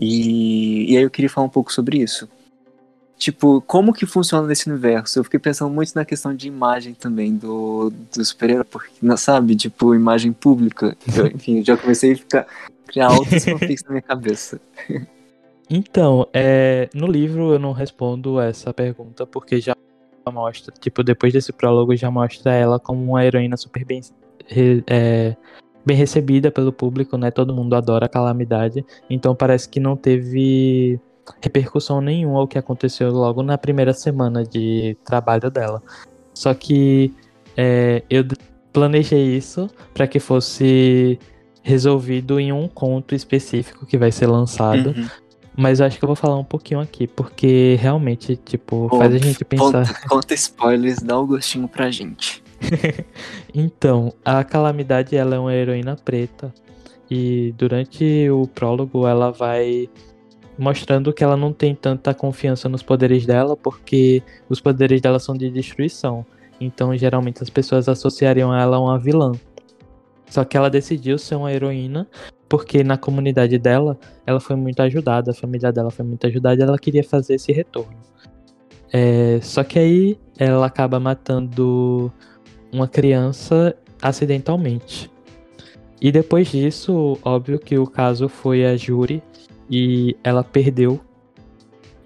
[0.00, 2.28] E, e aí eu queria falar um pouco sobre isso.
[3.18, 5.18] Tipo, como que funciona nesse universo?
[5.18, 9.56] Eu fiquei pensando muito na questão de imagem também do, do super-herói, porque, não sabe,
[9.56, 10.96] tipo, imagem pública.
[11.16, 12.46] Eu, enfim, já comecei a ficar,
[12.86, 14.60] criar altos fanfics na minha cabeça.
[15.68, 19.74] Então, é, no livro eu não respondo essa pergunta porque já
[20.32, 24.00] mostra, tipo, depois desse prólogo já mostra ela como uma heroína super bem,
[24.86, 25.34] é,
[25.84, 27.30] bem recebida pelo público, né?
[27.32, 31.00] Todo mundo adora a Calamidade, então parece que não teve
[31.40, 35.82] repercussão nenhuma ao que aconteceu logo na primeira semana de trabalho dela.
[36.34, 37.12] Só que
[37.56, 38.24] é, eu
[38.72, 41.18] planejei isso para que fosse
[41.62, 44.94] resolvido em um conto específico que vai ser lançado.
[44.96, 45.08] Uhum.
[45.56, 49.18] Mas eu acho que eu vou falar um pouquinho aqui, porque realmente, tipo, faz a
[49.18, 49.86] gente pensar.
[49.86, 52.42] Conta, conta spoilers, dá o gostinho pra gente.
[53.54, 56.52] Então, a Calamidade, ela é uma heroína preta.
[57.10, 59.88] E durante o prólogo, ela vai
[60.58, 65.36] mostrando que ela não tem tanta confiança nos poderes dela, porque os poderes dela são
[65.36, 66.26] de destruição.
[66.60, 69.32] Então, geralmente, as pessoas associariam ela a uma vilã.
[70.28, 72.06] Só que ela decidiu ser uma heroína
[72.48, 76.64] porque na comunidade dela, ela foi muito ajudada, a família dela foi muito ajudada e
[76.64, 77.98] ela queria fazer esse retorno.
[78.90, 82.10] É, só que aí ela acaba matando
[82.72, 85.10] uma criança acidentalmente.
[86.00, 89.22] E depois disso, óbvio que o caso foi a júri
[89.70, 91.00] e ela perdeu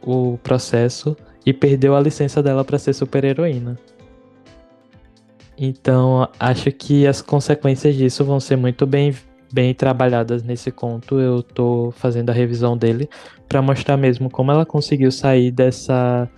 [0.02, 3.78] o processo e perdeu a licença dela para ser super-heroína.
[5.56, 9.14] Então, acho que as consequências disso vão ser muito bem,
[9.52, 11.20] bem trabalhadas nesse conto.
[11.20, 13.08] Eu tô fazendo a revisão dele
[13.48, 16.28] para mostrar mesmo como ela conseguiu sair dessa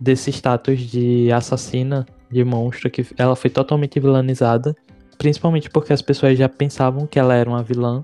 [0.00, 4.74] desse status de assassina, de monstro que ela foi totalmente vilanizada,
[5.18, 8.02] principalmente porque as pessoas já pensavam que ela era uma vilã.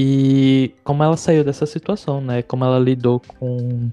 [0.00, 2.40] E como ela saiu dessa situação, né?
[2.40, 3.90] Como ela lidou com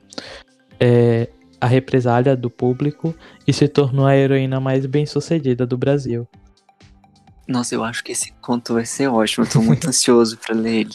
[0.79, 1.27] é,
[1.59, 3.15] a represália do público
[3.47, 6.27] e se tornou a heroína mais bem sucedida do Brasil.
[7.47, 9.47] Nossa, eu acho que esse conto vai ser ótimo.
[9.47, 10.93] Eu tô muito ansioso para ler ele.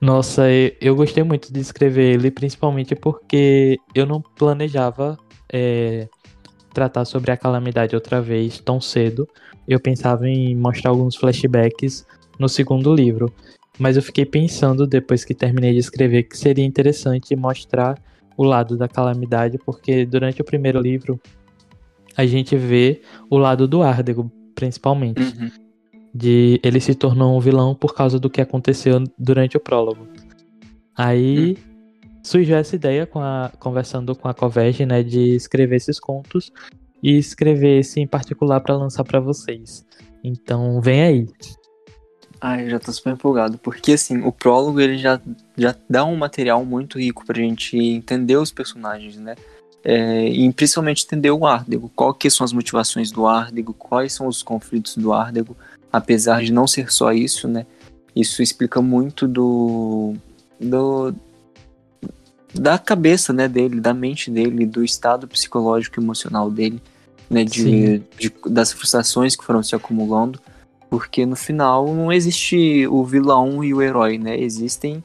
[0.00, 0.44] Nossa,
[0.80, 5.18] eu gostei muito de escrever ele, principalmente porque eu não planejava
[5.52, 6.08] é,
[6.72, 9.28] tratar sobre a calamidade outra vez tão cedo.
[9.68, 12.06] Eu pensava em mostrar alguns flashbacks
[12.38, 13.30] no segundo livro.
[13.78, 17.98] Mas eu fiquei pensando, depois que terminei de escrever, que seria interessante mostrar
[18.36, 21.20] o lado da calamidade, porque durante o primeiro livro
[22.16, 25.20] a gente vê o lado do Ardego, principalmente.
[25.20, 25.50] Uhum.
[26.14, 30.06] De ele se tornou um vilão por causa do que aconteceu durante o prólogo.
[30.96, 32.18] Aí uhum.
[32.22, 36.52] surgiu essa ideia com a, conversando com a Covege, né, de escrever esses contos
[37.02, 39.84] e escrever esse em particular para lançar para vocês.
[40.22, 41.28] Então, vem aí.
[42.46, 45.18] Ai, já tô super empolgado, porque assim, o prólogo ele já,
[45.56, 49.34] já dá um material muito rico pra gente entender os personagens, né?
[49.82, 54.26] É, e principalmente entender o Ardego, quais que são as motivações do Ardego, quais são
[54.26, 55.56] os conflitos do Ardego,
[55.90, 57.64] apesar de não ser só isso, né?
[58.14, 60.12] Isso explica muito do,
[60.60, 61.14] do
[62.52, 66.82] da cabeça, né, dele, da mente dele, do estado psicológico e emocional dele,
[67.30, 70.38] né, de, de das frustrações que foram se acumulando
[70.94, 74.38] porque no final não existe o vilão e o herói, né?
[74.38, 75.02] Existem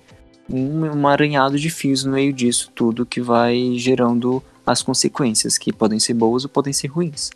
[0.47, 5.73] um, um aranhado de fios no meio disso tudo que vai gerando as consequências, que
[5.73, 7.31] podem ser boas ou podem ser ruins.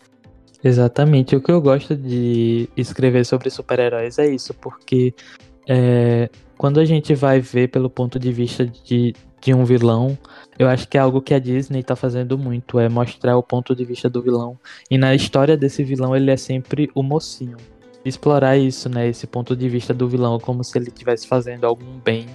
[0.63, 1.35] Exatamente.
[1.35, 5.15] O que eu gosto de escrever sobre super-heróis é isso, porque
[5.67, 10.15] é, quando a gente vai ver pelo ponto de vista de, de um vilão,
[10.59, 13.75] eu acho que é algo que a Disney está fazendo muito, é mostrar o ponto
[13.75, 14.59] de vista do vilão.
[14.91, 17.57] E na história desse vilão, ele é sempre o mocinho
[18.05, 19.07] explorar isso, né?
[19.07, 22.27] Esse ponto de vista do vilão, como se ele estivesse fazendo algum bem,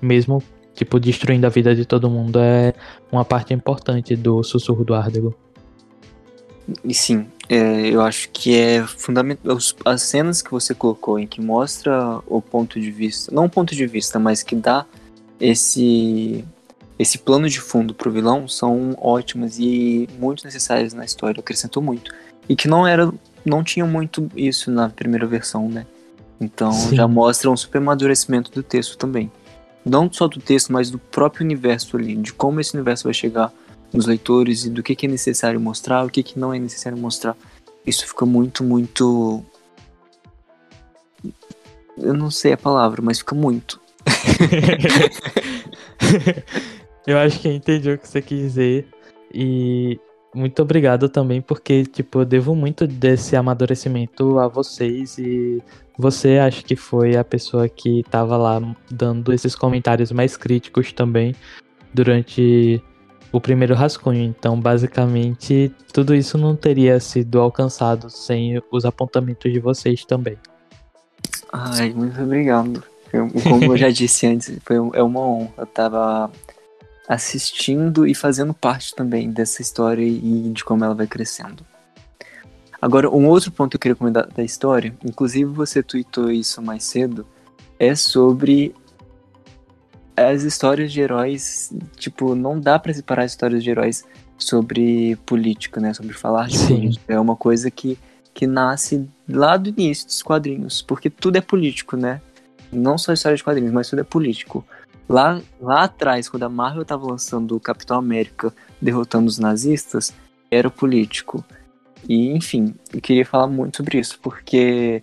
[0.00, 0.42] mesmo,
[0.74, 2.74] tipo, destruindo a vida de todo mundo, é
[3.10, 5.34] uma parte importante do Sussurro do Ardego.
[6.84, 9.58] E sim, é, eu acho que é fundamental.
[9.84, 13.74] As cenas que você colocou em que mostra o ponto de vista, não o ponto
[13.74, 14.86] de vista, mas que dá
[15.40, 16.44] esse
[16.98, 22.14] esse plano de fundo pro vilão são ótimas e muito necessárias na história, acrescentou muito.
[22.48, 23.12] E que não era
[23.44, 25.86] não tinha muito isso na primeira versão, né?
[26.40, 26.96] Então Sim.
[26.96, 29.30] já mostra um super amadurecimento do texto também.
[29.84, 33.52] Não só do texto, mas do próprio universo ali, de como esse universo vai chegar
[33.92, 36.96] nos leitores e do que, que é necessário mostrar, o que, que não é necessário
[36.96, 37.36] mostrar.
[37.86, 39.44] Isso fica muito, muito.
[41.98, 43.80] Eu não sei a palavra, mas fica muito.
[47.06, 48.86] eu acho que entendi o que você quis dizer.
[49.34, 49.98] E
[50.34, 55.62] muito obrigado também, porque, tipo, eu devo muito desse amadurecimento a vocês e
[55.98, 61.34] você acho que foi a pessoa que tava lá dando esses comentários mais críticos também
[61.92, 62.82] durante
[63.30, 64.22] o primeiro rascunho.
[64.22, 70.36] Então, basicamente, tudo isso não teria sido alcançado sem os apontamentos de vocês também.
[71.52, 72.82] Ai, muito obrigado.
[73.42, 75.52] como eu já disse antes, foi, é uma honra.
[75.58, 76.30] Eu tava
[77.08, 81.64] assistindo e fazendo parte também dessa história e de como ela vai crescendo.
[82.80, 86.82] Agora, um outro ponto que eu queria comentar da história, inclusive você tweetou isso mais
[86.82, 87.26] cedo,
[87.78, 88.74] é sobre
[90.16, 91.72] as histórias de heróis.
[91.96, 94.04] Tipo, não dá para separar as histórias de heróis
[94.36, 95.94] sobre política, né?
[95.94, 96.74] Sobre falar de Sim.
[96.74, 97.14] política.
[97.14, 97.96] É uma coisa que,
[98.34, 102.20] que nasce lá do início dos quadrinhos, porque tudo é político, né?
[102.72, 104.64] Não só história de quadrinhos, mas tudo é político.
[105.08, 110.12] Lá, lá atrás, quando a Marvel estava lançando o Capitão América derrotando os nazistas,
[110.50, 111.44] era político.
[112.08, 115.02] E, enfim, eu queria falar muito sobre isso, porque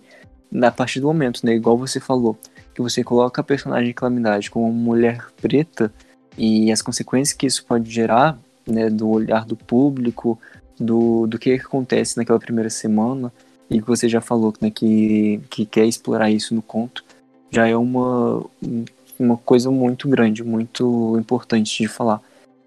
[0.62, 2.36] a partir do momento, né, igual você falou,
[2.74, 5.92] que você coloca a personagem Calamidade como uma mulher preta
[6.36, 10.38] e as consequências que isso pode gerar, né, do olhar do público,
[10.78, 13.32] do, do que acontece naquela primeira semana,
[13.68, 17.04] e que você já falou né, que, que quer explorar isso no conto,
[17.50, 18.44] já é uma,
[19.20, 22.22] uma coisa muito grande, muito importante de falar.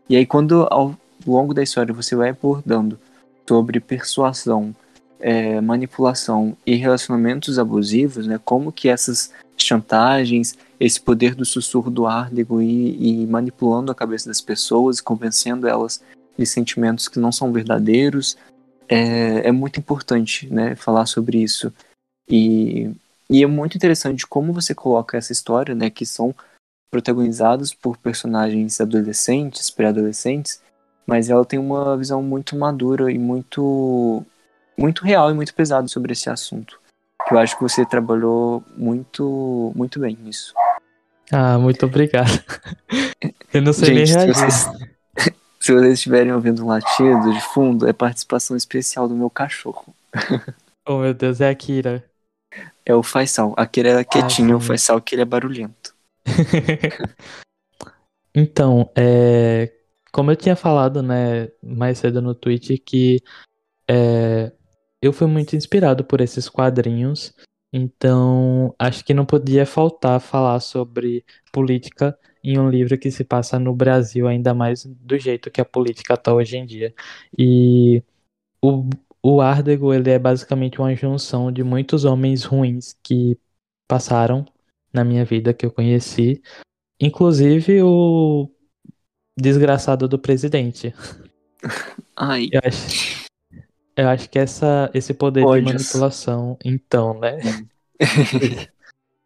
[0.07, 0.95] E aí, quando ao
[1.25, 2.99] longo da história você vai abordando
[3.47, 4.75] sobre persuasão,
[5.19, 12.05] é, manipulação e relacionamentos abusivos, né, como que essas chantagens, esse poder do sussurro do
[12.05, 16.03] Ardego e, e manipulando a cabeça das pessoas, convencendo elas
[16.37, 18.37] de sentimentos que não são verdadeiros,
[18.87, 21.73] é, é muito importante né, falar sobre isso.
[22.29, 22.91] E,
[23.29, 26.35] e é muito interessante como você coloca essa história, né, que são
[26.91, 30.61] protagonizados por personagens adolescentes, pré-adolescentes,
[31.07, 34.23] mas ela tem uma visão muito madura e muito
[34.77, 36.79] muito real e muito pesado sobre esse assunto.
[37.27, 40.53] Que eu acho que você trabalhou muito muito bem nisso.
[41.31, 42.29] Ah, muito obrigado.
[43.53, 44.35] Eu não sei Gente, nem reagir.
[44.35, 44.93] Se vocês,
[45.59, 49.95] se vocês estiverem ouvindo um latido de fundo, é participação especial do meu cachorro.
[50.85, 52.03] Oh meu Deus, é a Kira.
[52.85, 53.53] É o Faisal.
[53.57, 55.95] A Kira é quietinha, ah, o Faisal que ele é barulhento.
[58.35, 59.71] então, é,
[60.11, 63.21] como eu tinha falado, né, mais cedo no tweet, que
[63.89, 64.51] é,
[65.01, 67.33] eu fui muito inspirado por esses quadrinhos,
[67.71, 73.57] então acho que não podia faltar falar sobre política em um livro que se passa
[73.57, 76.93] no Brasil, ainda mais do jeito que a política está hoje em dia.
[77.37, 78.03] E
[78.61, 78.89] o,
[79.23, 83.39] o Ardego, ele é basicamente uma junção de muitos homens ruins que
[83.87, 84.45] passaram
[84.91, 86.41] na minha vida, que eu conheci,
[86.99, 88.51] inclusive o
[89.39, 90.93] desgraçado do presidente.
[92.15, 92.49] Ai.
[92.51, 93.25] Eu acho,
[93.95, 97.39] eu acho que essa, esse poder de manipulação, então, né?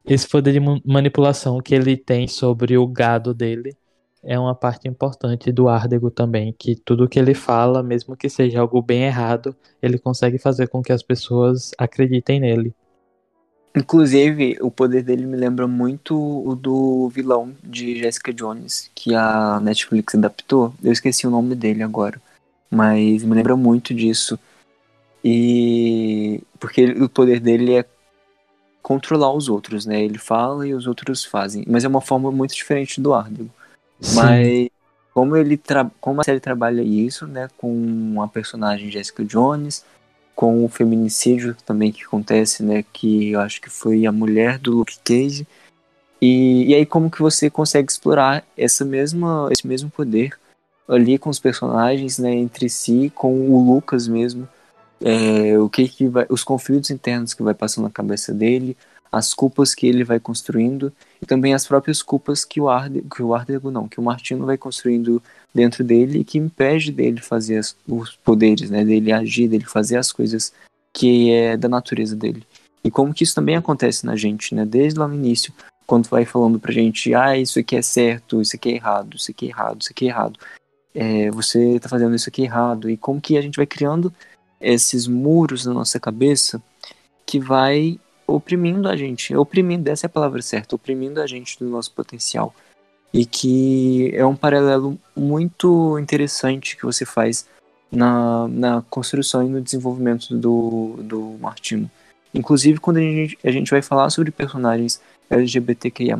[0.05, 3.75] esse poder de manipulação que ele tem sobre o gado dele
[4.24, 8.59] é uma parte importante do Ardego também, que tudo que ele fala, mesmo que seja
[8.59, 12.74] algo bem errado, ele consegue fazer com que as pessoas acreditem nele.
[13.76, 19.59] Inclusive, o poder dele me lembra muito o do vilão de Jessica Jones, que a
[19.59, 20.74] Netflix adaptou.
[20.84, 22.20] Eu esqueci o nome dele agora,
[22.72, 24.39] mas me lembra muito disso.
[25.24, 27.86] E porque o poder dele é
[28.82, 30.03] controlar os outros, né?
[30.03, 33.51] Ele fala e os outros fazem, mas é uma forma muito diferente do Ardego.
[34.13, 34.69] Mas
[35.13, 35.59] como ele
[35.99, 39.83] como a série trabalha isso, né, com a personagem Jessica Jones,
[40.37, 42.85] com o feminicídio também que acontece, né?
[42.93, 45.47] Que eu acho que foi a mulher do Luke Cage.
[46.21, 50.37] E, e aí como que você consegue explorar essa mesma, esse mesmo poder
[50.87, 52.31] ali com os personagens, né?
[52.35, 54.47] Entre si, com o Lucas mesmo.
[55.01, 58.77] É, o que que vai, os conflitos internos que vai passando na cabeça dele,
[59.12, 60.91] as culpas que ele vai construindo
[61.22, 64.45] e também as próprias culpas que o Ardego, que o Ardego não, que o Martino
[64.45, 65.22] vai construindo
[65.53, 69.97] dentro dele e que impede dele fazer as, os poderes, né, dele agir, dele fazer
[69.97, 70.53] as coisas
[70.93, 72.43] que é da natureza dele.
[72.84, 75.53] E como que isso também acontece na gente, né, desde lá no início,
[75.86, 79.32] quando vai falando pra gente, ah, isso aqui é certo, isso aqui é errado, isso
[79.32, 80.39] aqui é errado, isso aqui é errado.
[80.93, 82.89] É, você tá fazendo isso aqui errado.
[82.89, 84.14] E como que a gente vai criando
[84.60, 86.62] esses muros na nossa cabeça
[87.26, 91.69] que vai oprimindo a gente, oprimindo, essa é a palavra certa, oprimindo a gente do
[91.69, 92.53] nosso potencial.
[93.13, 97.47] E que é um paralelo muito interessante que você faz
[97.89, 101.89] na, na construção e no desenvolvimento do, do Martino.
[102.34, 106.17] Inclusive quando a gente, a gente vai falar sobre personagens LGBTQIA+,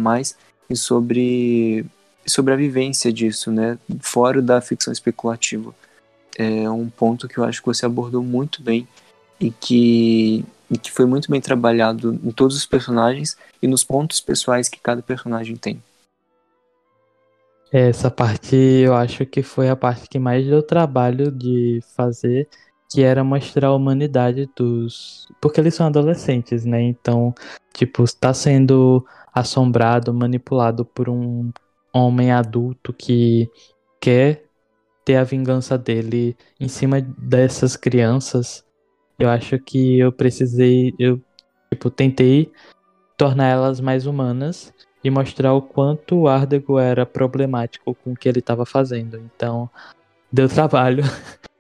[0.70, 1.86] e sobre,
[2.26, 5.74] sobre a vivência disso, né, fora da ficção especulativa.
[6.38, 8.88] É um ponto que eu acho que você abordou muito bem
[9.40, 14.20] e que e que foi muito bem trabalhado em todos os personagens e nos pontos
[14.20, 15.82] pessoais que cada personagem tem.
[17.72, 22.48] Essa parte eu acho que foi a parte que mais deu trabalho de fazer,
[22.90, 25.28] que era mostrar a humanidade dos.
[25.42, 26.82] Porque eles são adolescentes, né?
[26.82, 27.36] Então,
[27.74, 31.52] tipo, está sendo assombrado, manipulado por um
[31.94, 33.50] homem adulto que
[34.00, 34.46] quer
[35.04, 38.64] ter a vingança dele em cima dessas crianças
[39.20, 41.22] eu acho que eu precisei, eu
[41.72, 42.52] tipo, tentei
[43.18, 48.28] tornar elas mais humanas e mostrar o quanto o Ardego era problemático com o que
[48.28, 49.18] ele estava fazendo.
[49.18, 49.70] Então,
[50.32, 51.04] deu trabalho.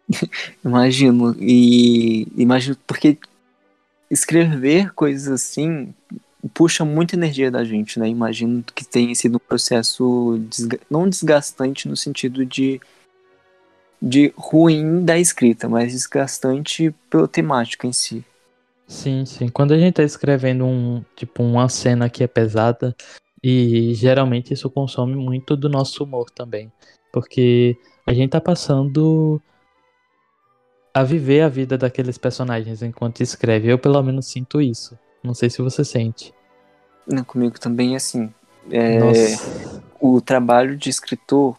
[0.63, 1.35] imagino.
[1.39, 3.17] E imagino porque
[4.09, 5.93] escrever coisas assim
[6.53, 8.07] puxa muita energia da gente, né?
[8.07, 12.79] Imagino que tenha sido um processo desga não desgastante no sentido de
[14.01, 18.23] de ruim da escrita, mas desgastante pela temática em si.
[18.87, 19.49] Sim, sim.
[19.49, 22.95] Quando a gente tá escrevendo um, tipo, uma cena que é pesada,
[23.43, 26.71] e geralmente isso consome muito do nosso humor também.
[27.11, 29.41] Porque a gente tá passando
[30.93, 33.67] a viver a vida daqueles personagens enquanto escreve.
[33.67, 34.97] Eu pelo menos sinto isso.
[35.23, 36.33] Não sei se você sente.
[37.05, 38.33] Não, comigo também é assim.
[38.69, 38.99] É,
[39.99, 41.57] o trabalho de escritor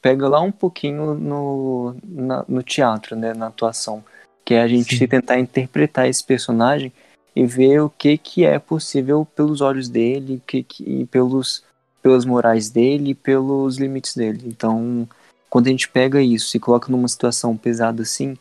[0.00, 4.04] pega lá um pouquinho no, na, no teatro, né, na atuação,
[4.44, 5.06] que é a gente Sim.
[5.06, 6.92] tentar interpretar esse personagem
[7.34, 11.62] e ver o que que é possível pelos olhos dele, que, que pelos
[12.00, 14.42] pelas morais dele, pelos limites dele.
[14.46, 15.06] Então,
[15.50, 18.36] quando a gente pega isso e coloca numa situação pesada assim,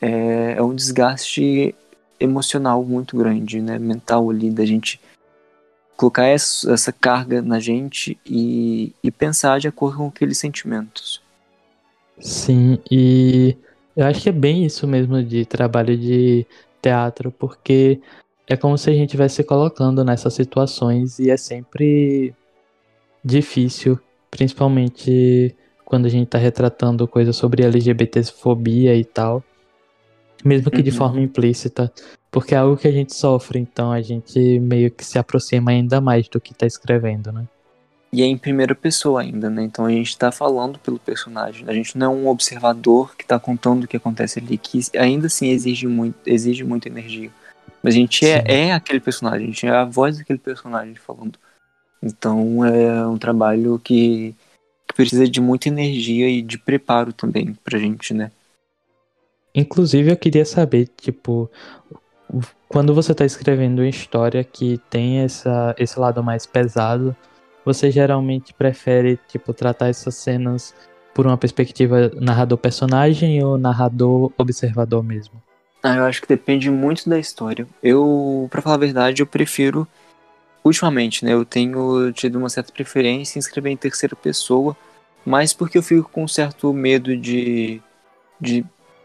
[0.00, 1.74] é, é um desgaste
[2.18, 5.00] emocional muito grande, né, mental ali da gente
[5.96, 11.22] colocar essa, carga na gente e, e pensar de acordo com aqueles sentimentos.
[12.18, 13.56] Sim, e
[13.96, 16.46] eu acho que é bem isso mesmo de trabalho de
[16.80, 18.00] teatro, porque
[18.46, 22.34] é como se a gente estivesse se colocando nessas situações e é sempre
[23.24, 23.98] difícil,
[24.30, 29.42] principalmente quando a gente está retratando coisas sobre LGBTfobia e tal,
[30.44, 30.82] mesmo que uhum.
[30.82, 31.90] de forma implícita,
[32.30, 36.00] porque é algo que a gente sofre, então a gente meio que se aproxima ainda
[36.00, 37.46] mais do que tá escrevendo, né?
[38.12, 39.64] E é em primeira pessoa ainda, né?
[39.64, 41.64] Então a gente tá falando pelo personagem.
[41.66, 45.26] A gente não é um observador que tá contando o que acontece ali, que ainda
[45.26, 47.28] assim exige muito, exige muita energia.
[47.82, 51.36] Mas a gente é, é, aquele personagem, a gente é a voz daquele personagem falando.
[52.00, 54.32] Então é um trabalho que,
[54.86, 58.30] que precisa de muita energia e de preparo também pra gente, né?
[59.54, 61.50] Inclusive eu queria saber, tipo,
[62.68, 67.14] quando você está escrevendo uma história que tem essa, esse lado mais pesado,
[67.64, 70.74] você geralmente prefere tipo tratar essas cenas
[71.14, 75.40] por uma perspectiva narrador-personagem ou narrador-observador mesmo?
[75.82, 77.66] Ah, eu acho que depende muito da história.
[77.82, 79.86] Eu, para falar a verdade, eu prefiro
[80.64, 81.32] ultimamente, né?
[81.32, 84.76] Eu tenho tido uma certa preferência em escrever em terceira pessoa,
[85.24, 87.80] mas porque eu fico com um certo medo de,
[88.40, 88.64] de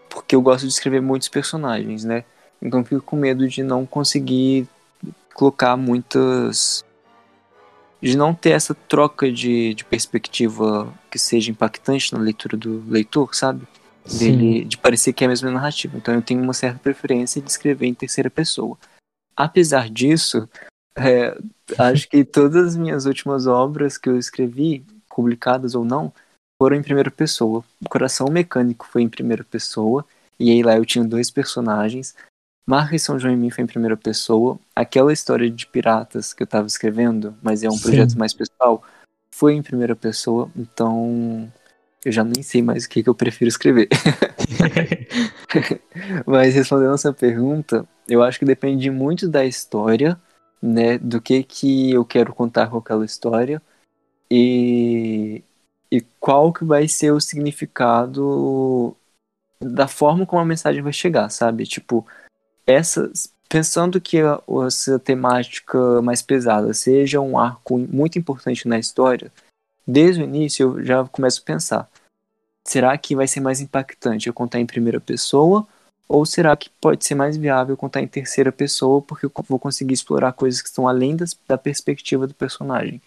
[0.09, 2.23] porque eu gosto de escrever muitos personagens, né?
[2.61, 4.67] Então fico com medo de não conseguir
[5.33, 6.83] colocar muitas.
[8.01, 13.33] de não ter essa troca de, de perspectiva que seja impactante na leitura do leitor,
[13.33, 13.65] sabe?
[14.17, 15.95] Dele, de parecer que é a mesma narrativa.
[15.95, 18.77] Então eu tenho uma certa preferência de escrever em terceira pessoa.
[19.35, 20.49] Apesar disso,
[20.95, 21.37] é,
[21.77, 26.11] acho que todas as minhas últimas obras que eu escrevi, publicadas ou não,
[26.61, 27.63] foram em primeira pessoa.
[27.83, 30.05] O Coração Mecânico foi em primeira pessoa,
[30.39, 32.13] e aí lá eu tinha dois personagens.
[32.67, 34.59] Marca e São João em mim foi em primeira pessoa.
[34.75, 37.81] Aquela história de piratas que eu estava escrevendo, mas é um Sim.
[37.81, 38.83] projeto mais pessoal,
[39.33, 40.51] foi em primeira pessoa.
[40.55, 41.51] Então
[42.05, 43.87] eu já nem sei mais o que, que eu prefiro escrever.
[46.27, 50.19] mas respondendo essa pergunta, eu acho que depende muito da história,
[50.61, 50.97] né?
[50.97, 53.61] Do que, que eu quero contar com aquela história.
[54.31, 55.43] E,
[55.91, 58.95] e qual que vai ser o significado
[59.61, 61.65] da forma como a mensagem vai chegar, sabe?
[61.65, 62.05] Tipo,
[62.65, 63.11] essa,
[63.49, 64.17] pensando que
[64.65, 69.31] essa temática mais pesada seja um arco muito importante na história,
[69.85, 71.89] desde o início eu já começo a pensar:
[72.65, 75.67] será que vai ser mais impactante eu contar em primeira pessoa?
[76.07, 79.93] Ou será que pode ser mais viável contar em terceira pessoa porque eu vou conseguir
[79.93, 82.99] explorar coisas que estão além das, da perspectiva do personagem?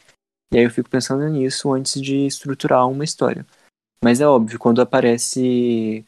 [0.53, 3.47] E aí eu fico pensando nisso antes de estruturar uma história.
[4.05, 6.05] Mas é óbvio, quando aparece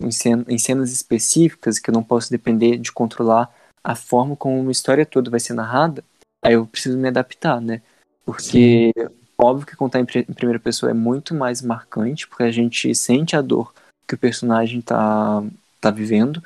[0.00, 3.52] em, cenas específicas que eu não posso depender de controlar
[3.82, 6.04] a forma como uma história toda vai ser narrada,
[6.44, 7.82] aí eu preciso me adaptar, né?
[8.24, 9.08] Porque Sim.
[9.36, 13.34] óbvio que contar em, em, primeira pessoa é muito mais marcante, porque a gente sente
[13.34, 13.74] a dor
[14.06, 15.42] que o personagem tá,
[15.80, 16.40] tá vivendo,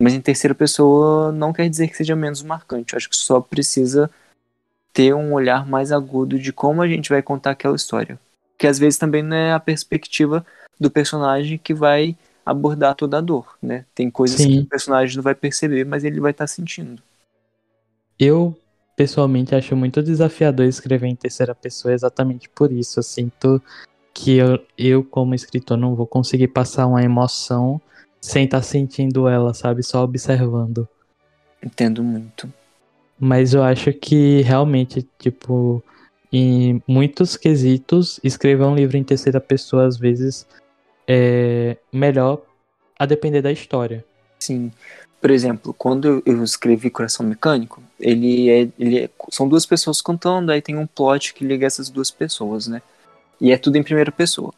[0.00, 2.92] mas em terceira pessoa não quer dizer que seja menos marcante.
[2.92, 4.10] Eu acho que só precisa
[4.92, 8.18] ter um olhar mais agudo de como a gente vai contar aquela história.
[8.58, 10.44] Que às vezes também não é a perspectiva
[10.78, 13.84] do personagem que vai abordar toda a dor, né?
[13.94, 14.48] Tem coisas Sim.
[14.48, 17.02] que o personagem não vai perceber, mas ele vai estar tá sentindo.
[18.18, 18.56] Eu,
[18.96, 22.98] pessoalmente, acho muito desafiador escrever em terceira pessoa exatamente por isso.
[22.98, 23.62] Eu sinto
[24.12, 27.80] que eu, eu como escritor, não vou conseguir passar uma emoção
[28.20, 29.82] sem estar tá sentindo ela, sabe?
[29.82, 30.88] Só observando.
[31.62, 32.52] Entendo muito.
[33.24, 35.80] Mas eu acho que realmente, tipo,
[36.32, 40.44] em muitos quesitos, escrever um livro em terceira pessoa às vezes
[41.06, 42.42] é melhor
[42.98, 44.04] a depender da história.
[44.40, 44.72] Sim.
[45.20, 50.50] Por exemplo, quando eu escrevi Coração Mecânico, ele é, ele é, são duas pessoas contando,
[50.50, 52.82] aí tem um plot que liga essas duas pessoas, né?
[53.40, 54.52] E é tudo em primeira pessoa.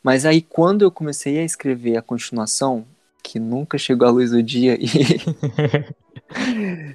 [0.00, 2.86] Mas aí quando eu comecei a escrever a continuação,
[3.20, 4.86] que nunca chegou à luz do dia e,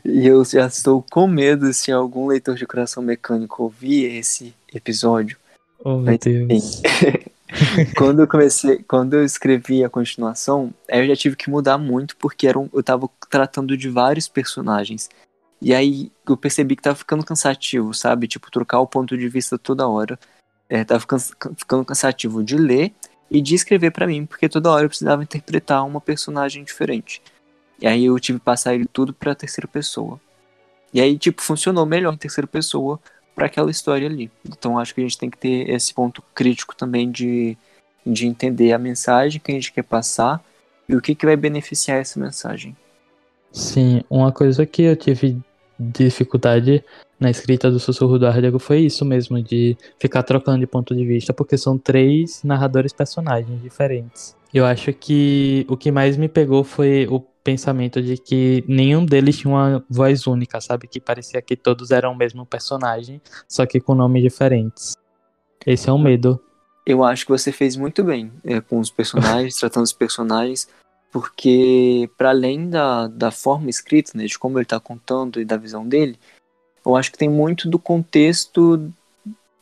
[0.06, 5.38] e eu já estou com medo se algum leitor de Coração Mecânico ouvir esse episódio.
[5.84, 6.82] Oh, meu Deus.
[7.98, 12.48] quando eu comecei, quando eu escrevi a continuação, eu já tive que mudar muito porque
[12.48, 15.10] era um, eu estava tratando de vários personagens.
[15.62, 18.28] E aí eu percebi que tava ficando cansativo, sabe?
[18.28, 20.20] Tipo, trocar o ponto de vista toda hora.
[20.68, 21.22] É, tava ficando,
[21.58, 22.94] ficando cansativo de ler
[23.30, 27.22] e de escrever para mim, porque toda hora eu precisava interpretar uma personagem diferente.
[27.82, 30.20] E aí eu tive que passar ele tudo pra terceira pessoa.
[30.94, 33.00] E aí, tipo, funcionou melhor em terceira pessoa
[33.34, 34.30] para aquela história ali.
[34.46, 37.58] Então acho que a gente tem que ter esse ponto crítico também de,
[38.06, 40.44] de entender a mensagem que a gente quer passar
[40.88, 42.76] e o que, que vai beneficiar essa mensagem.
[43.52, 45.38] Sim, uma coisa que eu tive
[45.80, 46.84] dificuldade
[47.20, 51.06] na escrita do Sussurro do Ardego foi isso mesmo, de ficar trocando de ponto de
[51.06, 54.36] vista, porque são três narradores personagens diferentes.
[54.54, 59.38] Eu acho que o que mais me pegou foi o pensamento de que nenhum deles
[59.38, 60.88] tinha uma voz única, sabe?
[60.88, 64.94] Que parecia que todos eram o mesmo personagem, só que com nomes diferentes.
[65.66, 66.40] Esse é um medo.
[66.86, 70.68] Eu acho que você fez muito bem é, com os personagens, tratando os personagens,
[71.12, 75.58] porque para além da, da forma escrita, né, de como ele está contando e da
[75.58, 76.20] visão dele,
[76.86, 78.92] eu acho que tem muito do contexto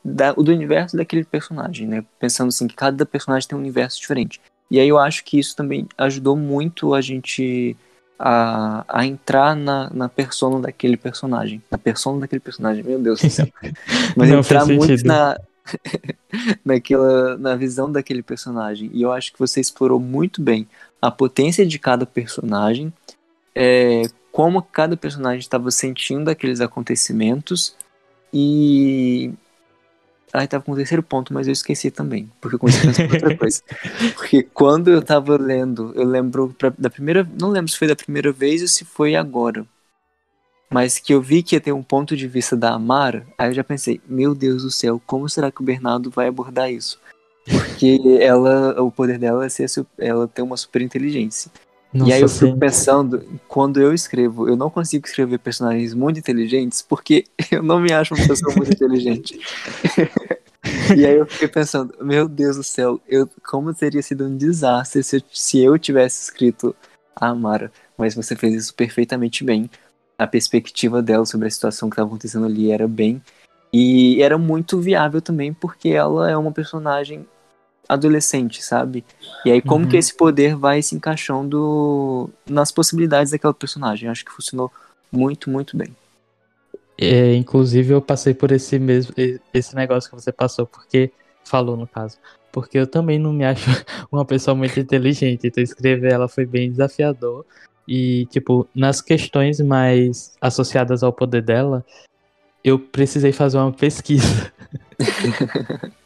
[0.03, 2.05] da, do universo daquele personagem, né?
[2.17, 4.39] Pensando assim que cada personagem tem um universo diferente.
[4.69, 7.75] E aí eu acho que isso também ajudou muito a gente
[8.19, 11.61] a, a entrar na, na persona daquele personagem.
[11.71, 13.47] Na persona daquele personagem, meu Deus do céu.
[14.15, 15.39] Mas Não, entrar muito na,
[16.63, 18.91] naquela, na visão daquele personagem.
[18.93, 20.67] E eu acho que você explorou muito bem
[21.01, 22.93] a potência de cada personagem,
[23.55, 27.75] é, como cada personagem estava sentindo aqueles acontecimentos
[28.33, 29.31] e
[30.31, 33.13] Aí tava com o terceiro ponto, mas eu esqueci também, porque eu comecei a pensar
[33.13, 33.61] outra coisa.
[34.15, 37.27] Porque quando eu tava lendo, eu lembro pra, da primeira.
[37.39, 39.65] Não lembro se foi da primeira vez ou se foi agora.
[40.69, 43.53] Mas que eu vi que ia ter um ponto de vista da Amara, aí eu
[43.53, 46.99] já pensei, meu Deus do céu, como será que o Bernardo vai abordar isso?
[47.49, 49.67] Porque ela, o poder dela é ser,
[49.97, 51.51] ela tem uma super inteligência.
[51.91, 52.59] Nossa, e aí eu fico sim.
[52.59, 57.91] pensando, quando eu escrevo, eu não consigo escrever personagens muito inteligentes porque eu não me
[57.91, 59.39] acho uma pessoa muito inteligente.
[60.95, 65.01] e aí eu fiquei pensando, meu Deus do céu, eu, como teria sido um desastre
[65.01, 66.75] se eu, se eu tivesse escrito
[67.15, 67.71] a Amara.
[67.97, 69.69] Mas você fez isso perfeitamente bem.
[70.17, 73.21] A perspectiva dela sobre a situação que estava acontecendo ali era bem.
[73.73, 77.25] E era muito viável também, porque ela é uma personagem
[77.89, 79.03] adolescente, sabe?
[79.43, 79.89] E aí como uhum.
[79.89, 84.05] que esse poder vai se encaixando nas possibilidades daquela personagem?
[84.05, 84.71] Eu acho que funcionou
[85.11, 85.95] muito, muito bem.
[86.95, 89.13] É, inclusive eu passei por esse mesmo
[89.53, 91.11] esse negócio que você passou, porque
[91.43, 92.17] falou no caso,
[92.51, 93.65] porque eu também não me acho
[94.11, 97.45] uma pessoa muito inteligente, então escrever ela foi bem desafiador
[97.87, 101.83] e tipo nas questões mais associadas ao poder dela,
[102.63, 104.51] eu precisei fazer uma pesquisa.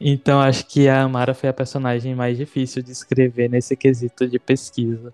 [0.00, 4.38] Então acho que a Amara foi a personagem mais difícil de escrever nesse quesito de
[4.38, 5.12] pesquisa.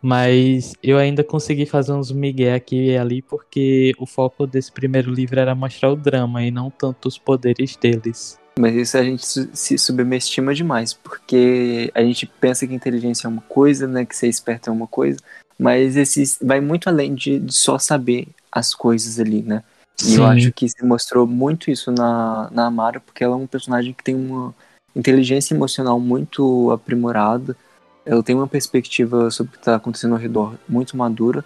[0.00, 5.12] Mas eu ainda consegui fazer uns migué aqui e ali porque o foco desse primeiro
[5.12, 8.38] livro era mostrar o drama e não tanto os poderes deles.
[8.58, 13.42] Mas isso a gente se subestima demais, porque a gente pensa que inteligência é uma
[13.42, 15.18] coisa, né, que ser esperto é uma coisa,
[15.58, 19.62] mas esse vai muito além de, de só saber as coisas ali, né?
[20.06, 23.46] E eu acho que se mostrou muito isso na, na Amara, porque ela é um
[23.46, 24.54] personagem que tem uma
[24.94, 27.56] inteligência emocional muito aprimorada.
[28.04, 31.44] Ela tem uma perspectiva sobre o que está acontecendo ao redor muito madura.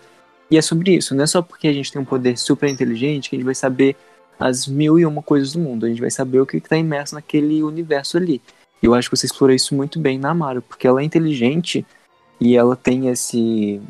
[0.51, 3.29] E é sobre isso, não é só porque a gente tem um poder super inteligente
[3.29, 3.97] que a gente vai saber
[4.39, 5.87] as mil e uma coisas do mundo.
[5.87, 8.41] A gente vai saber o que está imerso naquele universo ali.
[8.83, 11.85] E eu acho que você explorou isso muito bem na Amara, porque ela é inteligente
[12.41, 13.81] e ela tem esse,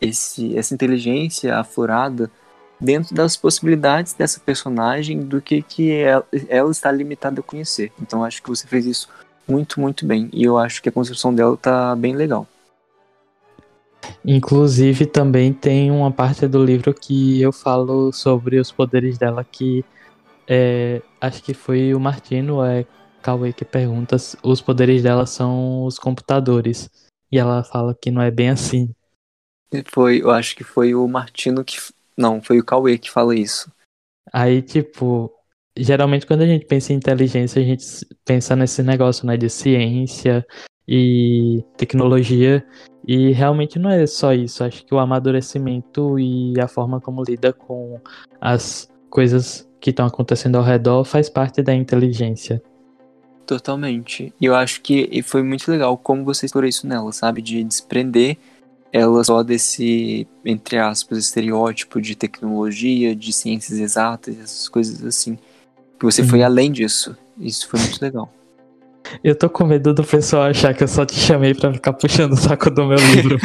[0.00, 2.30] esse essa inteligência aflorada
[2.80, 7.92] dentro das possibilidades dessa personagem do que, que ela, ela, está limitada a conhecer.
[8.00, 9.08] Então acho que você fez isso
[9.46, 10.28] muito, muito bem.
[10.32, 12.46] E eu acho que a construção dela tá bem legal.
[14.24, 19.84] Inclusive também tem uma parte do livro que eu falo sobre os poderes dela que
[20.46, 22.86] é, acho que foi o Martino, é
[23.20, 26.88] Cauê que pergunta os poderes dela são os computadores.
[27.30, 28.94] E ela fala que não é bem assim.
[29.86, 31.76] Foi, eu acho que foi o Martino que,
[32.18, 33.70] não, foi o Cauê que fala isso.
[34.32, 35.32] Aí, tipo,
[35.76, 37.84] geralmente quando a gente pensa em inteligência, a gente
[38.24, 40.44] pensa nesse negócio, né, de ciência
[40.86, 42.66] e tecnologia,
[43.06, 44.64] e realmente não é só isso.
[44.64, 48.00] Acho que o amadurecimento e a forma como lida com
[48.40, 52.62] as coisas que estão acontecendo ao redor faz parte da inteligência.
[53.46, 54.34] Totalmente.
[54.38, 57.40] E eu acho que foi muito legal como você explorou isso nela, sabe?
[57.40, 58.36] De desprender
[58.92, 65.38] ela só desse, entre aspas, estereótipo de tecnologia, de ciências exatas, essas coisas assim.
[65.98, 66.28] Que você uhum.
[66.28, 67.16] foi além disso.
[67.38, 68.32] Isso foi muito legal.
[69.22, 72.32] Eu tô com medo do pessoal achar que eu só te chamei pra ficar puxando
[72.32, 73.38] o saco do meu livro.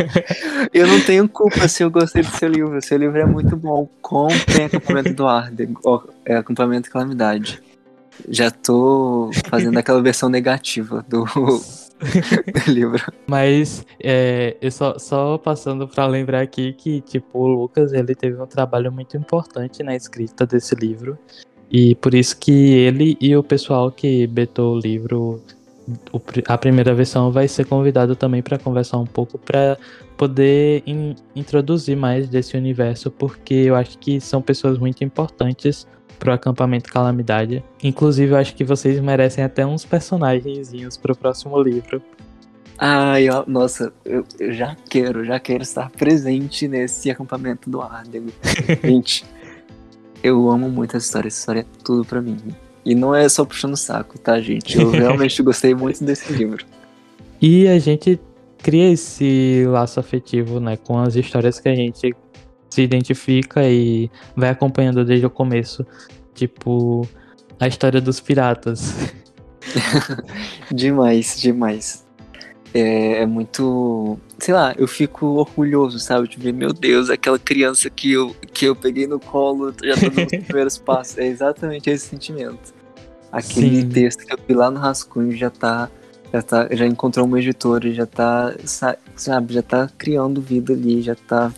[0.72, 2.80] eu não tenho culpa se eu gostei do seu livro.
[2.80, 3.88] Seu livro é muito bom.
[4.00, 5.74] Comprem Acampamento do Arden,
[6.24, 7.62] é Acampamento Calamidade.
[8.28, 11.24] Já tô fazendo aquela versão negativa do,
[12.66, 13.02] livro.
[13.26, 18.40] Mas é, eu só, só passando para lembrar aqui que, tipo, o Lucas ele teve
[18.40, 21.18] um trabalho muito importante na escrita desse livro.
[21.70, 25.42] E por isso que ele e o pessoal que betou o livro,
[26.46, 29.76] a primeira versão, vai ser convidado também para conversar um pouco para
[30.16, 35.86] poder in, introduzir mais desse universo, porque eu acho que são pessoas muito importantes
[36.18, 37.62] pro acampamento Calamidade.
[37.82, 42.02] Inclusive, eu acho que vocês merecem até uns personagenzinhos pro próximo livro.
[42.78, 48.26] Ai, ó, nossa, eu, eu, já quero, já quero estar presente nesse acampamento do Arden.
[48.84, 49.24] Gente,
[50.22, 52.36] eu amo muito essa história, essa história é tudo para mim.
[52.84, 54.78] E não é só puxando o saco, tá, gente?
[54.78, 56.64] Eu realmente gostei muito desse livro.
[57.42, 58.18] E a gente
[58.58, 62.14] cria esse laço afetivo, né, com as histórias que a gente
[62.70, 65.86] se identifica e vai acompanhando desde o começo.
[66.34, 67.06] Tipo,
[67.58, 68.94] a história dos piratas.
[70.70, 72.06] demais, demais.
[72.72, 74.18] É, é, muito.
[74.38, 76.28] Sei lá, eu fico orgulhoso, sabe?
[76.28, 80.10] De ver, meu Deus, aquela criança que eu, que eu peguei no colo, já tô
[80.10, 81.18] dando os primeiros passos.
[81.18, 82.74] É exatamente esse sentimento.
[83.32, 83.88] Aquele Sim.
[83.88, 85.90] texto que eu vi lá no rascunho já tá.
[86.32, 91.14] Já, tá, já encontrou uma editora, já tá, sabe, já tá criando vida ali, já
[91.14, 91.52] tá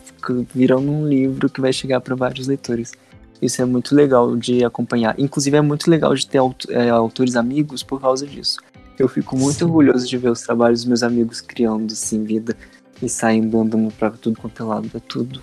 [0.53, 2.93] virando um livro que vai chegar para vários leitores.
[3.41, 5.19] Isso é muito legal de acompanhar.
[5.19, 8.59] Inclusive, é muito legal de ter é, autores amigos por causa disso.
[8.97, 9.65] Eu fico muito Sim.
[9.65, 12.55] orgulhoso de ver os trabalhos dos meus amigos criando, assim, vida
[13.01, 15.41] e saindo andando pra tudo quanto é lado, é tudo.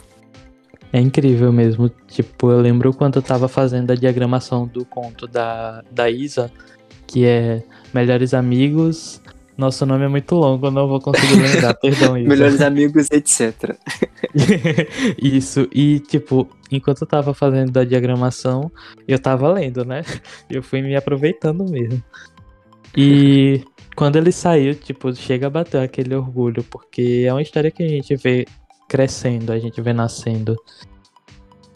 [0.93, 1.91] É incrível mesmo.
[2.07, 6.51] Tipo, eu lembro quando eu tava fazendo a diagramação do conto da, da Isa,
[7.09, 9.21] que é Melhores Amigos.
[9.57, 12.29] Nosso nome é muito longo, eu não vou conseguir lembrar, perdão, Isa.
[12.29, 13.77] Melhores Amigos, etc.
[15.21, 18.71] Isso, e tipo, enquanto eu tava fazendo a diagramação,
[19.09, 20.03] eu tava lendo, né?
[20.49, 22.01] Eu fui me aproveitando mesmo.
[22.97, 23.65] E
[23.97, 27.89] quando ele saiu, tipo, chega a bater aquele orgulho, porque é uma história que a
[27.89, 28.47] gente vê
[28.89, 30.57] crescendo, a gente vê nascendo.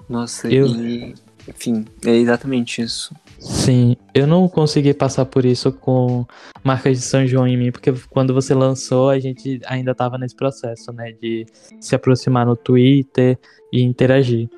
[0.09, 0.67] Nossa, eu...
[0.69, 1.15] e
[1.49, 3.15] enfim, é exatamente isso.
[3.43, 6.25] Sim, eu não consegui passar por isso com
[6.63, 10.37] marcas de São João em mim, porque quando você lançou, a gente ainda estava nesse
[10.37, 11.45] processo, né, de
[11.81, 13.37] se aproximar no Twitter
[13.73, 14.49] e interagir.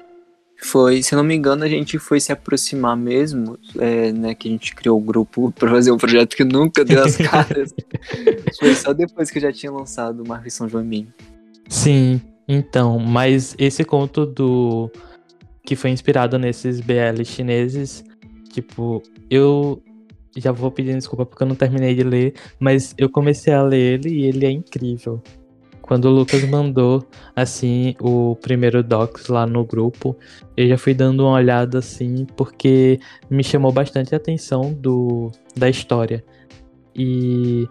[0.62, 4.34] Foi, se eu não me engano, a gente foi se aproximar mesmo, é, né?
[4.34, 7.74] Que a gente criou o grupo para fazer um projeto que nunca deu as caras.
[8.58, 11.08] foi só depois que eu já tinha lançado Marca São João em mim.
[11.68, 14.90] Sim, então, mas esse conto do.
[15.66, 18.04] que foi inspirado nesses BL chineses,
[18.54, 19.82] tipo, eu
[20.36, 24.00] já vou pedindo desculpa porque eu não terminei de ler, mas eu comecei a ler
[24.00, 25.22] ele e ele é incrível.
[25.82, 30.16] Quando o Lucas mandou, assim, o primeiro docs lá no grupo,
[30.56, 32.98] eu já fui dando uma olhada, assim, porque
[33.28, 36.24] me chamou bastante a atenção do, da história.
[36.96, 37.68] E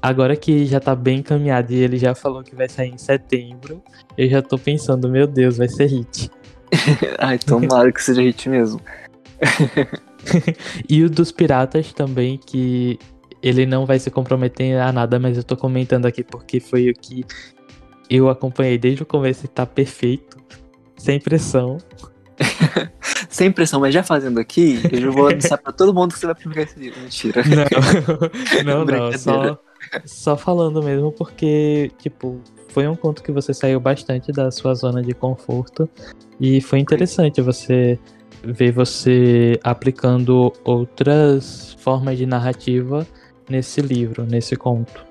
[0.00, 3.82] agora que já tá bem encaminhado e ele já falou que vai sair em setembro,
[4.16, 6.30] eu já tô pensando, meu Deus, vai ser hit.
[7.18, 8.80] Ai, tomara que seja hit mesmo.
[10.88, 12.98] e o dos piratas também, que
[13.42, 16.94] ele não vai se comprometer a nada, mas eu tô comentando aqui porque foi o
[16.94, 17.24] que
[18.08, 20.38] eu acompanhei desde o começo e tá perfeito.
[20.96, 21.78] Sem pressão.
[23.28, 26.26] Sem pressão, mas já fazendo aqui, eu já vou anunciar pra todo mundo que você
[26.26, 27.00] vai publicar esse livro.
[27.00, 27.42] Mentira.
[28.64, 29.18] Não, não, não.
[29.18, 29.58] Só,
[30.04, 35.02] só falando mesmo, porque, tipo, foi um conto que você saiu bastante da sua zona
[35.02, 35.88] de conforto.
[36.40, 37.98] E foi interessante você
[38.46, 43.06] ver você aplicando outras formas de narrativa
[43.48, 45.04] nesse livro, nesse conto.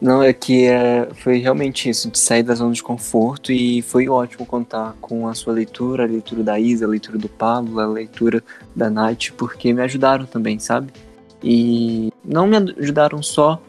[0.00, 4.08] Não, é que é, foi realmente isso, de sair da zona de conforto e foi
[4.08, 7.86] ótimo contar com a sua leitura, a leitura da Isa, a leitura do Pablo, a
[7.86, 8.42] leitura
[8.74, 10.92] da Nath, porque me ajudaram também, sabe?
[11.40, 13.62] E não me ajudaram só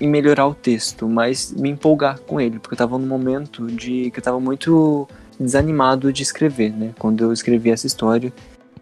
[0.00, 4.12] em melhorar o texto, mas me empolgar com ele, porque eu estava num momento de
[4.12, 5.08] que eu estava muito
[5.38, 6.94] desanimado de escrever, né?
[6.98, 8.32] Quando eu escrevi essa história,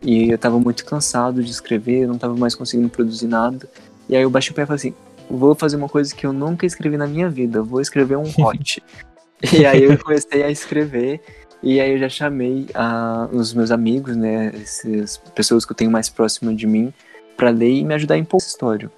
[0.03, 3.69] e eu tava muito cansado de escrever, não tava mais conseguindo produzir nada.
[4.09, 4.95] E aí eu baixei o pé e falei assim:
[5.31, 8.83] vou fazer uma coisa que eu nunca escrevi na minha vida, vou escrever um hot.
[9.53, 11.21] e aí eu comecei a escrever.
[11.63, 15.91] E aí eu já chamei a, os meus amigos, né, essas pessoas que eu tenho
[15.91, 16.93] mais próximo de mim,
[17.39, 18.93] para ler e me ajudar em pouco história.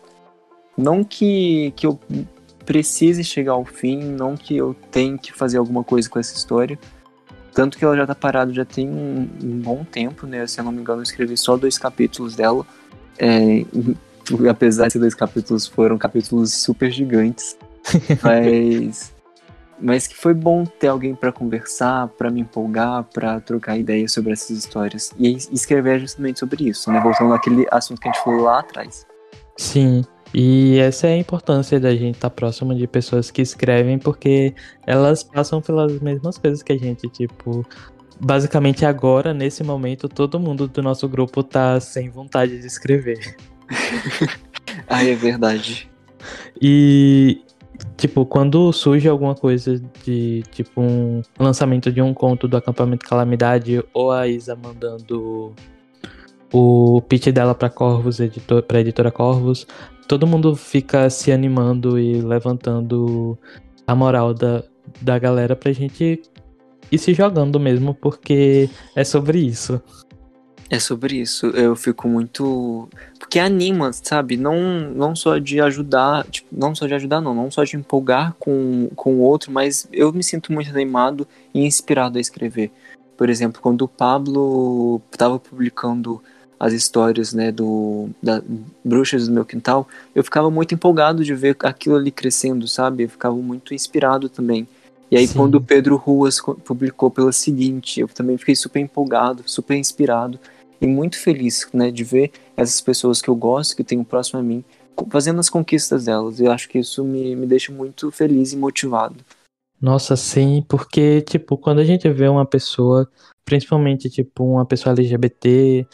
[0.76, 1.98] Não que, que eu
[2.64, 6.76] precise chegar ao fim, não que eu tenha que fazer alguma coisa com essa história,
[7.56, 10.46] tanto que ela já tá parada já tem um, um, bom tempo, né?
[10.46, 12.66] Se eu não me engano, eu escrevi só dois capítulos dela.
[13.18, 13.64] É,
[14.50, 17.56] apesar de dois capítulos, foram capítulos super gigantes.
[18.22, 19.14] mas,
[19.80, 24.34] mas que foi bom ter alguém para conversar, para me empolgar, para trocar ideias sobre
[24.34, 25.10] essas histórias.
[25.18, 27.00] E escrever justamente sobre isso, né?
[27.00, 29.06] Voltando àquele assunto que a gente falou lá atrás.
[29.56, 30.04] Sim,
[30.38, 34.54] e essa é a importância da gente estar tá próximo de pessoas que escrevem, porque
[34.86, 37.66] elas passam pelas mesmas coisas que a gente, tipo,
[38.20, 43.34] basicamente agora, nesse momento, todo mundo do nosso grupo tá sem vontade de escrever.
[44.86, 45.90] ah, é verdade.
[46.60, 47.40] E
[47.96, 53.82] tipo, quando surge alguma coisa de tipo um lançamento de um conto do acampamento Calamidade
[53.94, 55.54] ou a Isa mandando
[56.52, 59.66] o pitch dela para Corvos, editor, para editora Corvos,
[60.06, 63.38] todo mundo fica se animando e levantando
[63.86, 64.62] a moral da,
[65.00, 66.22] da galera pra gente
[66.90, 69.80] ir se jogando mesmo, porque é sobre isso.
[70.68, 71.46] É sobre isso.
[71.46, 72.88] Eu fico muito.
[73.18, 74.36] Porque anima, sabe?
[74.36, 76.26] Não, não só de ajudar.
[76.28, 77.34] Tipo, não só de ajudar, não.
[77.34, 81.64] Não só de empolgar com, com o outro, mas eu me sinto muito animado e
[81.64, 82.72] inspirado a escrever.
[83.16, 86.20] Por exemplo, quando o Pablo estava publicando
[86.58, 88.42] as histórias né, do da
[88.84, 93.04] Bruxas do Meu Quintal, eu ficava muito empolgado de ver aquilo ali crescendo, sabe?
[93.04, 94.66] Eu ficava muito inspirado também.
[95.10, 95.34] E aí, Sim.
[95.34, 100.38] quando o Pedro Ruas publicou pela seguinte, eu também fiquei super empolgado, super inspirado
[100.80, 104.42] e muito feliz né, de ver essas pessoas que eu gosto, que tenho próximo a
[104.42, 104.64] mim,
[105.10, 106.40] fazendo as conquistas delas.
[106.40, 109.16] Eu acho que isso me, me deixa muito feliz e motivado.
[109.80, 113.08] Nossa, sim, porque, tipo, quando a gente vê uma pessoa,
[113.44, 115.86] principalmente, tipo, uma pessoa LGBT,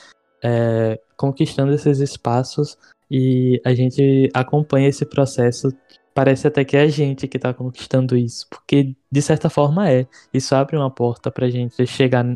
[0.42, 2.76] é, conquistando esses espaços
[3.10, 5.72] e a gente acompanha esse processo.
[6.14, 10.06] Parece até que é a gente que está conquistando isso, porque de certa forma é.
[10.32, 12.26] Isso abre uma porta para a gente chegar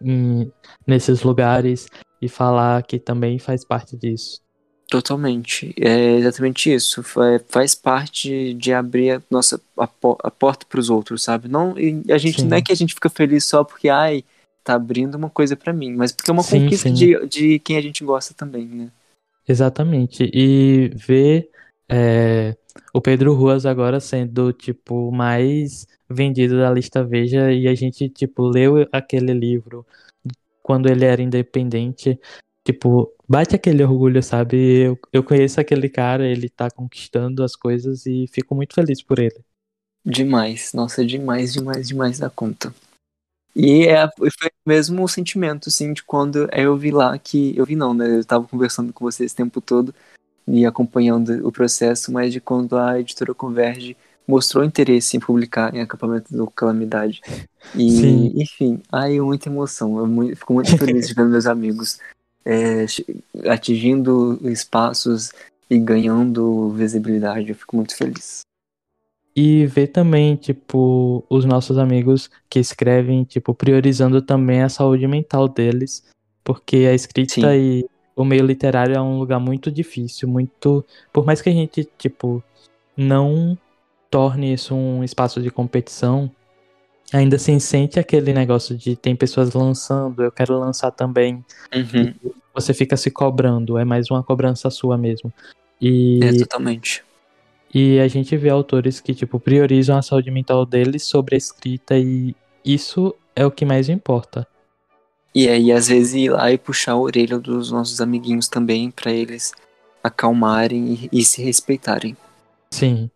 [0.00, 0.50] em,
[0.86, 1.86] nesses lugares
[2.20, 4.40] e falar que também faz parte disso.
[4.92, 5.74] Totalmente.
[5.80, 7.02] É exatamente isso.
[7.48, 9.88] Faz parte de abrir a nossa a,
[10.22, 11.48] a porta para os outros, sabe?
[11.48, 11.74] Não,
[12.10, 12.48] a gente Sim.
[12.48, 14.22] não é que a gente fica feliz só porque ai,
[14.62, 16.94] tá abrindo uma coisa para mim, mas porque é uma sim, conquista sim.
[16.94, 18.90] De, de quem a gente gosta também, né?
[19.46, 20.30] Exatamente.
[20.32, 21.50] E ver
[21.88, 22.56] é,
[22.92, 28.42] o Pedro Ruas agora sendo, tipo, mais vendido da lista Veja e a gente, tipo,
[28.42, 29.84] leu aquele livro
[30.62, 32.18] quando ele era independente.
[32.64, 34.56] Tipo, bate aquele orgulho, sabe?
[34.56, 39.18] Eu, eu conheço aquele cara, ele tá conquistando as coisas e fico muito feliz por
[39.18, 39.40] ele.
[40.04, 42.72] Demais, nossa, demais, demais, demais da conta.
[43.54, 47.54] E é, foi o mesmo sentimento, assim, de quando eu vi lá que.
[47.56, 48.18] Eu vi não, né?
[48.18, 49.94] Eu tava conversando com você esse tempo todo
[50.46, 53.96] e acompanhando o processo, mas de quando a editora Converge
[54.26, 57.20] mostrou interesse em publicar em acampamento do Calamidade.
[57.74, 58.32] E, Sim.
[58.36, 59.98] enfim, aí muita emoção.
[59.98, 61.98] Eu muito, fico muito feliz de ver meus amigos
[62.44, 62.86] é,
[63.48, 65.32] atingindo espaços
[65.68, 67.50] e ganhando visibilidade.
[67.50, 68.40] Eu fico muito feliz.
[69.34, 75.48] E ver também, tipo, os nossos amigos que escrevem, tipo, priorizando também a saúde mental
[75.48, 76.04] deles,
[76.44, 77.80] porque a escrita Sim.
[77.80, 80.84] e o meio literário é um lugar muito difícil, muito.
[81.12, 82.42] Por mais que a gente, tipo,
[82.96, 83.56] não
[84.10, 86.30] torne isso um espaço de competição,
[87.12, 91.44] ainda assim sente aquele negócio de tem pessoas lançando, eu quero lançar também.
[91.74, 92.32] Uhum.
[92.54, 95.32] Você fica se cobrando, é mais uma cobrança sua mesmo.
[95.80, 97.02] E é, totalmente.
[97.74, 101.96] E a gente vê autores que, tipo, priorizam a saúde mental deles sobre a escrita
[101.96, 104.46] e isso é o que mais importa.
[105.34, 109.10] E aí, às vezes, ir lá e puxar a orelha dos nossos amiguinhos também, para
[109.10, 109.52] eles
[110.02, 112.14] acalmarem e, e, se respeitarem.
[112.70, 113.10] Sim.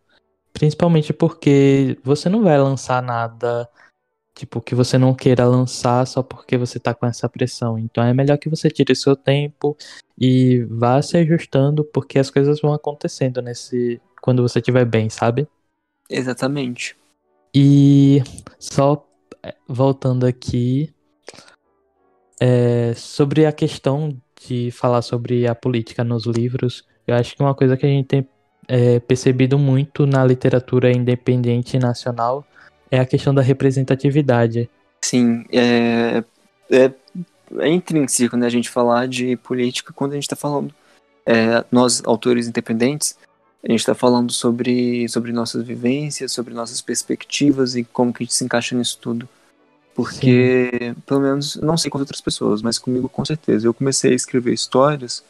[0.53, 3.69] Principalmente porque você não vai lançar nada,
[4.35, 7.79] tipo, que você não queira lançar só porque você tá com essa pressão.
[7.79, 9.77] Então é melhor que você tire seu tempo
[10.19, 15.49] e vá se ajustando, porque as coisas vão acontecendo nesse, quando você estiver bem, sabe?
[16.09, 16.97] Exatamente.
[17.55, 18.23] E
[18.59, 19.07] só
[19.43, 20.93] é, voltando aqui
[22.41, 27.55] é, sobre a questão de falar sobre a política nos livros, eu acho que uma
[27.55, 28.29] coisa que a gente tem
[28.69, 32.45] é, percebido muito na literatura independente nacional
[32.91, 34.69] é a questão da representatividade.
[35.01, 36.23] Sim, é,
[36.71, 36.93] é,
[37.59, 40.75] é intrínseco né, a gente falar de política quando a gente está falando,
[41.25, 43.17] é, nós, autores independentes,
[43.67, 48.25] a gente está falando sobre, sobre nossas vivências, sobre nossas perspectivas e como que a
[48.25, 49.29] gente se encaixa nisso tudo.
[49.93, 50.95] Porque, Sim.
[51.05, 53.67] pelo menos, não sei com outras pessoas, mas comigo com certeza.
[53.67, 55.25] Eu comecei a escrever histórias,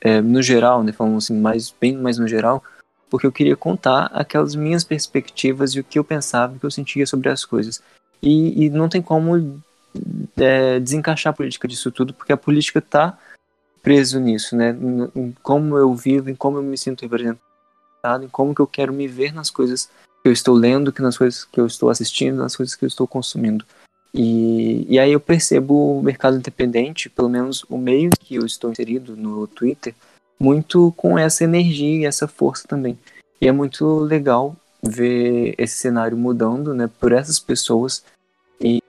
[0.00, 2.62] é, no geral, né, falando assim, mais, bem mais no geral,
[3.10, 6.70] porque eu queria contar aquelas minhas perspectivas e o que eu pensava, o que eu
[6.70, 7.82] sentia sobre as coisas.
[8.22, 9.60] E, e não tem como
[10.36, 13.18] é, desencaixar a política disso tudo, porque a política está
[13.82, 14.70] preso nisso, né?
[15.16, 17.45] Em como eu vivo, em como eu me sinto representado,
[18.24, 19.88] em como que eu quero me ver nas coisas
[20.22, 22.88] que eu estou lendo, que nas coisas que eu estou assistindo, nas coisas que eu
[22.88, 23.64] estou consumindo.
[24.14, 28.70] E, e aí eu percebo o mercado independente, pelo menos o meio que eu estou
[28.70, 29.94] inserido no Twitter,
[30.38, 32.98] muito com essa energia e essa força também.
[33.40, 38.04] E é muito legal ver esse cenário mudando, né, por essas pessoas
[38.60, 38.82] e,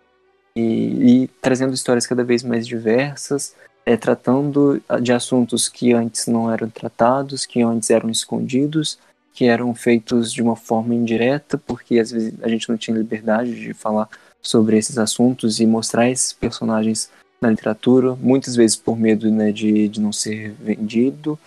[0.56, 3.54] e, e trazendo histórias cada vez mais diversas,
[3.86, 8.98] é, tratando de assuntos que antes não eram tratados, que antes eram escondidos,
[9.38, 13.54] que eram feitos de uma forma indireta, porque às vezes a gente não tinha liberdade
[13.54, 14.10] de falar
[14.42, 19.90] sobre esses assuntos e mostrar esses personagens na literatura, muitas vezes por medo né, de,
[19.90, 21.38] de não ser vendido,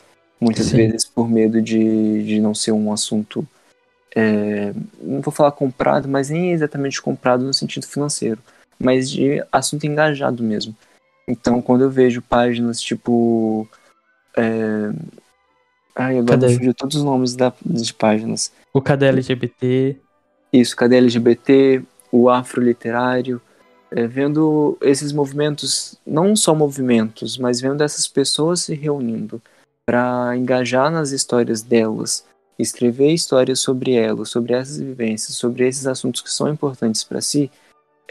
[0.41, 0.77] muitas Sim.
[0.77, 3.45] vezes por medo de, de não ser um assunto,
[4.15, 4.73] é,
[5.03, 8.41] não vou falar comprado, mas nem exatamente comprado no sentido financeiro,
[8.79, 10.77] mas de assunto engajado mesmo.
[11.27, 13.69] Então, quando eu vejo páginas tipo.
[14.37, 14.93] É...
[16.01, 16.55] Ai, agora Cadê?
[16.55, 18.51] fugiu todos os nomes da, de páginas.
[18.73, 19.97] O Cadê LGBT?
[20.51, 23.39] Isso, Cadê LGBT, o Afro Literário.
[23.91, 29.43] É, vendo esses movimentos, não só movimentos, mas vendo essas pessoas se reunindo
[29.85, 32.25] para engajar nas histórias delas,
[32.59, 37.51] escrever histórias sobre elas, sobre essas vivências, sobre esses assuntos que são importantes para si,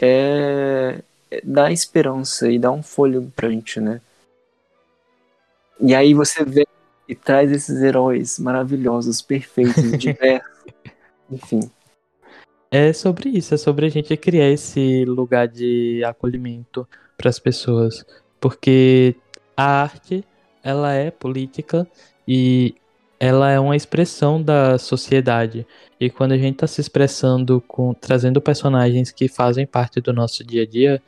[0.00, 1.02] é,
[1.42, 4.00] dá esperança e dá um fôlego pra gente, né?
[5.80, 6.66] E aí você vê
[7.10, 10.62] e traz esses heróis maravilhosos, perfeitos, diversos,
[11.28, 11.68] enfim.
[12.70, 16.86] É sobre isso, é sobre a gente criar esse lugar de acolhimento
[17.18, 18.06] para as pessoas,
[18.40, 19.16] porque
[19.56, 20.24] a arte,
[20.62, 21.84] ela é política
[22.28, 22.76] e
[23.18, 25.66] ela é uma expressão da sociedade.
[25.98, 30.44] E quando a gente está se expressando com trazendo personagens que fazem parte do nosso
[30.44, 31.02] dia a dia,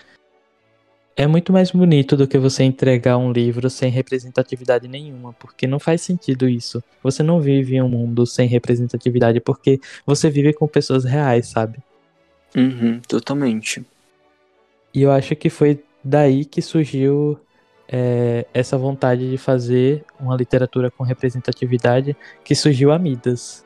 [1.17, 5.79] é muito mais bonito do que você entregar um livro sem representatividade nenhuma, porque não
[5.79, 6.83] faz sentido isso.
[7.03, 11.79] Você não vive em um mundo sem representatividade, porque você vive com pessoas reais, sabe?
[12.57, 13.85] Uhum, totalmente.
[14.95, 17.39] E eu acho que foi daí que surgiu
[17.89, 23.65] é, essa vontade de fazer uma literatura com representatividade, que surgiu a Midas.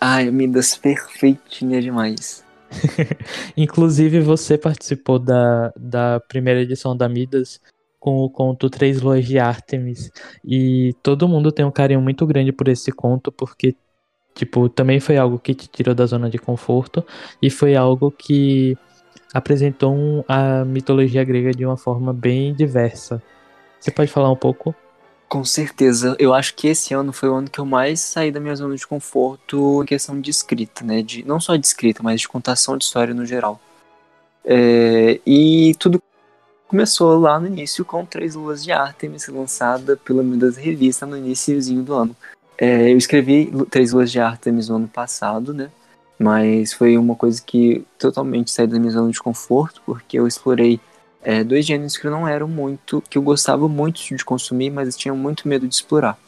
[0.00, 2.44] Ai, Midas perfeitinha demais.
[3.56, 7.60] Inclusive, você participou da, da primeira edição da Midas
[7.98, 10.10] com o conto Três Luas de Artemis.
[10.44, 13.74] E todo mundo tem um carinho muito grande por esse conto, porque,
[14.34, 17.04] tipo, também foi algo que te tirou da zona de conforto
[17.42, 18.76] e foi algo que
[19.34, 23.22] apresentou a mitologia grega de uma forma bem diversa.
[23.78, 24.74] Você pode falar um pouco?
[25.28, 26.16] Com certeza.
[26.18, 28.74] Eu acho que esse ano foi o ano que eu mais saí da minha zona
[28.74, 31.02] de conforto em questão de escrita, né?
[31.02, 33.60] De, não só de escrita, mas de contação de história no geral.
[34.42, 36.02] É, e tudo
[36.66, 41.82] começou lá no início com Três Luas de Artemis, lançada pela Midas Revista no iníciozinho
[41.82, 42.16] do ano.
[42.56, 45.70] É, eu escrevi Três Luas de Artemis no ano passado, né?
[46.18, 50.80] Mas foi uma coisa que totalmente saiu da minha zona de conforto, porque eu explorei
[51.22, 55.14] é, dois gêneros que não eram muito, que eu gostava muito de consumir, mas tinha
[55.14, 56.18] muito medo de explorar,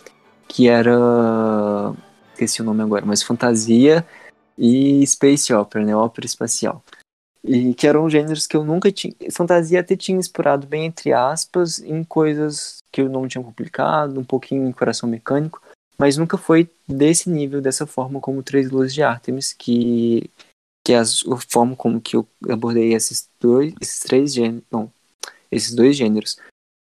[0.48, 0.94] que era,
[2.32, 4.06] esqueci o nome agora, mas fantasia
[4.58, 6.82] e space opera, né, ópera espacial.
[7.42, 11.78] E que eram gêneros que eu nunca tinha, fantasia até tinha explorado bem entre aspas
[11.80, 15.62] em coisas que eu não tinha publicado, um pouquinho em Coração Mecânico,
[15.96, 20.30] mas nunca foi desse nível, dessa forma como Três Luzes de Artemis, que
[20.90, 21.04] que é a
[21.48, 24.92] forma como que eu abordei esses dois, esses três gêneros, não,
[25.48, 26.36] esses dois gêneros.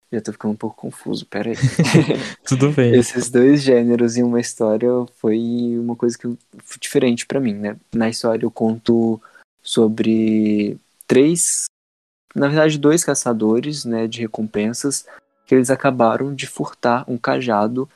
[0.09, 1.55] Já tô ficando um pouco confuso, pera aí.
[2.47, 2.95] Tudo bem.
[2.95, 4.87] Esses dois gêneros em uma história
[5.17, 5.37] foi
[5.77, 6.33] uma coisa que
[6.79, 7.75] diferente para mim, né?
[7.93, 9.21] Na história eu conto
[9.61, 11.65] sobre três,
[12.33, 15.05] na verdade dois caçadores, né, de recompensas
[15.45, 17.89] que eles acabaram de furtar um cajado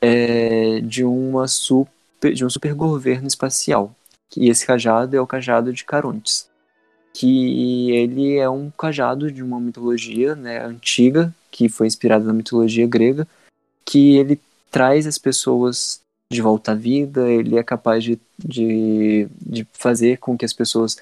[0.00, 3.94] é, de uma super, de um super governo espacial
[4.36, 6.48] e esse cajado é o cajado de Carontes,
[7.12, 12.86] que ele é um cajado de uma mitologia né, antiga, que foi inspirada na mitologia
[12.86, 13.26] grega,
[13.84, 16.00] que ele traz as pessoas
[16.32, 20.96] de volta à vida, ele é capaz de, de, de fazer com que as pessoas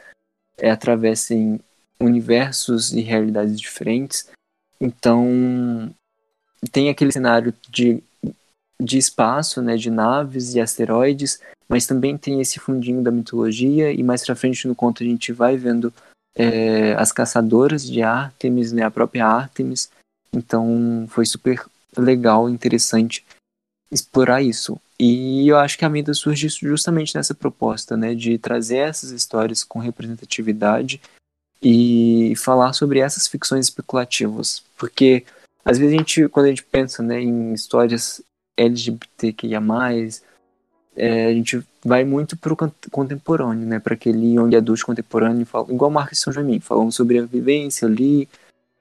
[0.58, 1.58] é, atravessem
[1.98, 4.28] universos e realidades diferentes.
[4.80, 5.94] Então,
[6.70, 8.02] tem aquele cenário de,
[8.78, 11.40] de espaço, né, de naves e asteroides,
[11.72, 15.32] mas também tem esse fundinho da mitologia, e mais pra frente no conto a gente
[15.32, 15.90] vai vendo
[16.34, 19.88] é, as caçadoras de Artemis, né, a própria Artemis,
[20.34, 21.64] então foi super
[21.96, 23.24] legal, interessante
[23.90, 24.78] explorar isso.
[25.00, 29.64] E eu acho que a Mida surge justamente nessa proposta, né, de trazer essas histórias
[29.64, 31.00] com representatividade
[31.62, 35.24] e falar sobre essas ficções especulativas, porque
[35.64, 38.20] às vezes a gente, quando a gente pensa né, em histórias
[38.58, 39.58] LGBTQIA+,
[40.96, 42.56] é, a gente vai muito para o
[42.90, 47.88] contemporâneo, né, para aquele young adulto contemporâneo, igual Marcos São Germain, falando sobre a vivência
[47.88, 48.28] ali,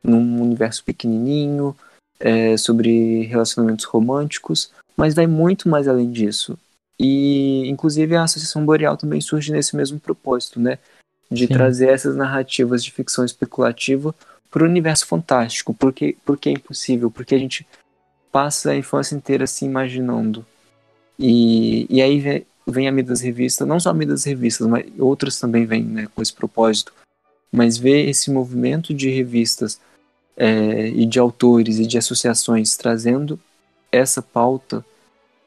[0.04, 1.76] num universo pequenininho,
[2.20, 6.58] é, sobre relacionamentos românticos, mas vai muito mais além disso.
[7.00, 10.78] E, inclusive, a Associação Boreal também surge nesse mesmo propósito, né?
[11.32, 11.54] De Sim.
[11.54, 14.14] trazer essas narrativas de ficção especulativa
[14.52, 15.74] para o universo fantástico.
[15.74, 17.66] Porque, porque é impossível, porque a gente
[18.32, 20.46] passa a infância inteira se imaginando.
[21.22, 24.68] E, e aí vem, vem a mídia das revistas, não só a mídia das revistas,
[24.68, 26.92] mas outras também vêm né, com esse propósito.
[27.52, 29.80] Mas ver esse movimento de revistas
[30.36, 33.40] é, e de autores e de associações trazendo
[33.92, 34.84] essa pauta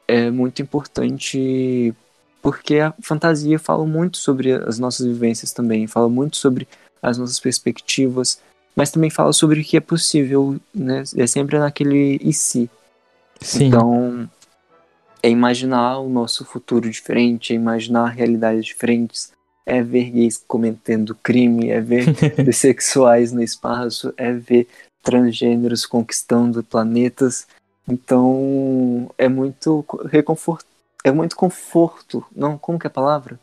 [0.07, 1.93] é muito importante
[2.41, 6.67] porque a fantasia fala muito sobre as nossas vivências também, fala muito sobre
[7.01, 8.39] as nossas perspectivas,
[8.75, 11.03] mas também fala sobre o que é possível, né?
[11.17, 12.69] É sempre naquele e se.
[13.41, 13.65] Sim.
[13.65, 14.29] Então,
[15.21, 19.31] é imaginar o nosso futuro diferente, é imaginar realidades diferentes,
[19.65, 22.05] é ver gays cometendo crime, é ver
[22.43, 24.67] bissexuais no espaço, é ver
[25.01, 27.47] transgêneros conquistando planetas.
[27.87, 30.65] Então é muito reconforto,
[31.03, 33.39] é muito conforto, não, como que é a palavra?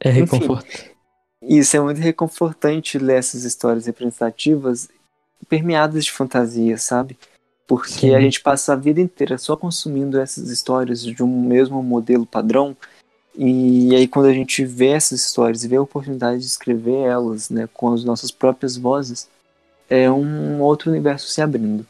[0.00, 0.66] É reconforto.
[0.66, 0.94] Enfim,
[1.42, 4.88] isso é muito reconfortante ler essas histórias representativas
[5.48, 7.18] permeadas de fantasia, sabe?
[7.66, 8.14] Porque Sim.
[8.14, 12.76] a gente passa a vida inteira só consumindo essas histórias de um mesmo modelo padrão
[13.36, 17.50] e aí quando a gente vê essas histórias e vê a oportunidade de escrever elas,
[17.50, 19.28] né, com as nossas próprias vozes,
[19.90, 21.84] é um outro universo se abrindo.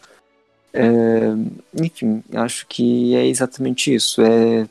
[0.72, 1.32] É,
[1.80, 4.22] enfim, acho que é exatamente isso.
[4.22, 4.66] É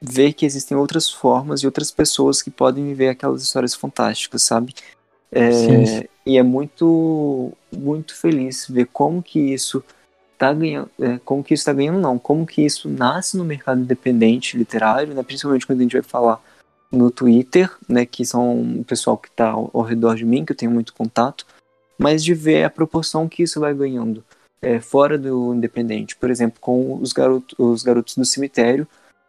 [0.00, 4.74] ver que existem outras formas e outras pessoas que podem viver aquelas histórias fantásticas, sabe?
[5.30, 9.84] É, sim, E é muito, muito feliz ver como que isso
[10.44, 13.80] tá ganhando, é, como que isso tá ganhando não, como que isso nasce no mercado
[13.80, 15.22] independente literário, né?
[15.22, 16.40] Principalmente quando a gente vai falar
[16.92, 18.04] no Twitter, né?
[18.04, 20.92] Que são o pessoal que está ao, ao redor de mim, que eu tenho muito
[20.92, 21.46] contato,
[21.98, 24.22] mas de ver a proporção que isso vai ganhando
[24.60, 26.16] é, fora do independente.
[26.16, 28.86] Por exemplo, com os, garoto, os garotos do cemitério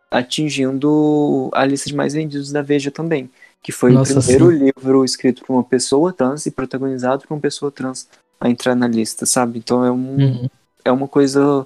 [0.09, 3.29] atingindo a lista de mais vendidos da Veja também,
[3.61, 4.71] que foi Nossa, o primeiro sim.
[4.77, 8.07] livro escrito por uma pessoa trans e protagonizado por uma pessoa trans
[8.39, 9.59] a entrar na lista, sabe?
[9.59, 10.49] Então é, um, uhum.
[10.85, 11.65] É uma coisa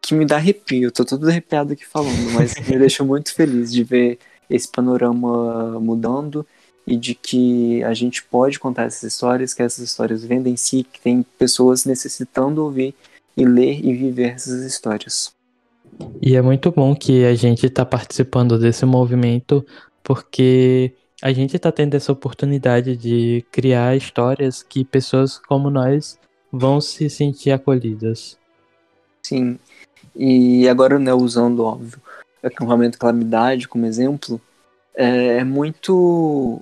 [0.00, 0.84] que me dá arrepio.
[0.84, 4.18] Eu tô todo arrepiado aqui falando, mas me deixa muito feliz de ver
[4.50, 6.44] esse panorama mudando
[6.86, 10.84] e de que a gente pode contar essas histórias, que essas histórias vendem em si,
[10.90, 12.94] que tem pessoas necessitando ouvir
[13.36, 15.32] e ler e viver essas histórias.
[16.20, 19.64] E é muito bom que a gente está participando desse movimento,
[20.02, 26.18] porque a gente está tendo essa oportunidade de criar histórias que pessoas como nós
[26.52, 28.38] vão se sentir acolhidas.
[29.22, 29.58] Sim.
[30.14, 32.00] E agora, né, usando, óbvio,
[32.42, 34.40] acampamento Calamidade como exemplo,
[34.94, 36.60] é, é muito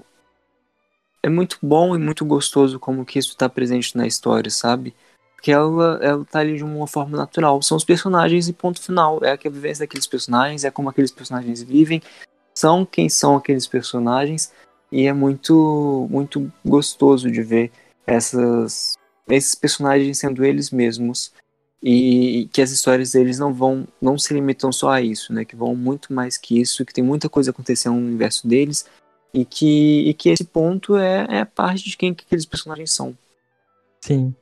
[1.22, 4.95] é muito bom e muito gostoso como que isso está presente na história, sabe?
[5.34, 7.61] Porque ela, ela tá ali de uma forma natural.
[7.62, 9.20] São os personagens e ponto final.
[9.22, 12.03] É a vivência daqueles personagens, é como aqueles personagens vivem,
[12.55, 14.53] são quem são aqueles personagens.
[14.93, 17.70] E é muito, muito gostoso de ver
[18.07, 18.95] essas,
[19.37, 21.33] esses personagens sendo eles mesmos.
[21.83, 25.47] E, que as histórias deles não vão, não se limitam só a isso, né?
[25.47, 28.85] Que vão muito mais que isso, que tem muita coisa acontecendo no universo deles
[29.32, 33.16] e que, e que esse ponto é, é parte de quem que aqueles personagens são.
[34.01, 34.35] Sim.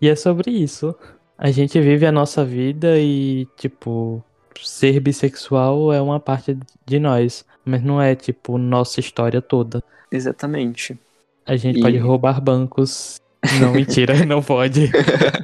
[0.00, 0.94] E é sobre isso.
[1.38, 4.22] A gente vive a nossa vida e, tipo,
[4.60, 7.44] ser bissexual é uma parte de nós.
[7.64, 9.82] Mas não é, tipo, nossa história toda.
[10.10, 10.98] Exatamente.
[11.46, 11.82] A gente e...
[11.82, 13.20] pode roubar bancos.
[13.60, 14.90] Não, mentira, não pode.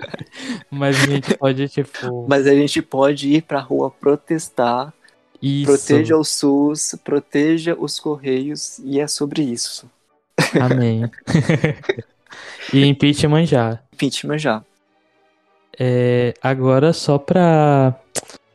[0.70, 2.26] Mas a gente pode, tipo.
[2.28, 4.92] Mas a gente pode ir pra rua protestar
[5.42, 5.66] isso.
[5.66, 9.88] Proteja o SUS, proteja os Correios, e é sobre isso.
[10.60, 11.10] Amém.
[12.72, 13.80] e impeachment já.
[13.92, 14.64] Impeachment já.
[15.78, 17.94] É, agora, só pra,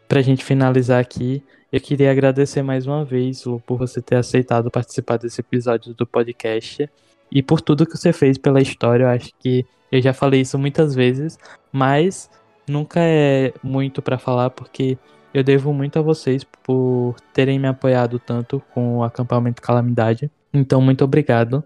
[0.07, 1.41] pra gente finalizar aqui,
[1.72, 6.06] eu queria agradecer mais uma vez, Lu, por você ter aceitado participar desse episódio do
[6.06, 6.90] podcast
[7.31, 9.03] e por tudo que você fez pela história.
[9.05, 11.37] Eu acho que eu já falei isso muitas vezes,
[11.71, 12.29] mas
[12.67, 14.97] nunca é muito para falar, porque
[15.33, 20.31] eu devo muito a vocês por terem me apoiado tanto com o acampamento Calamidade.
[20.53, 21.63] Então, muito obrigado.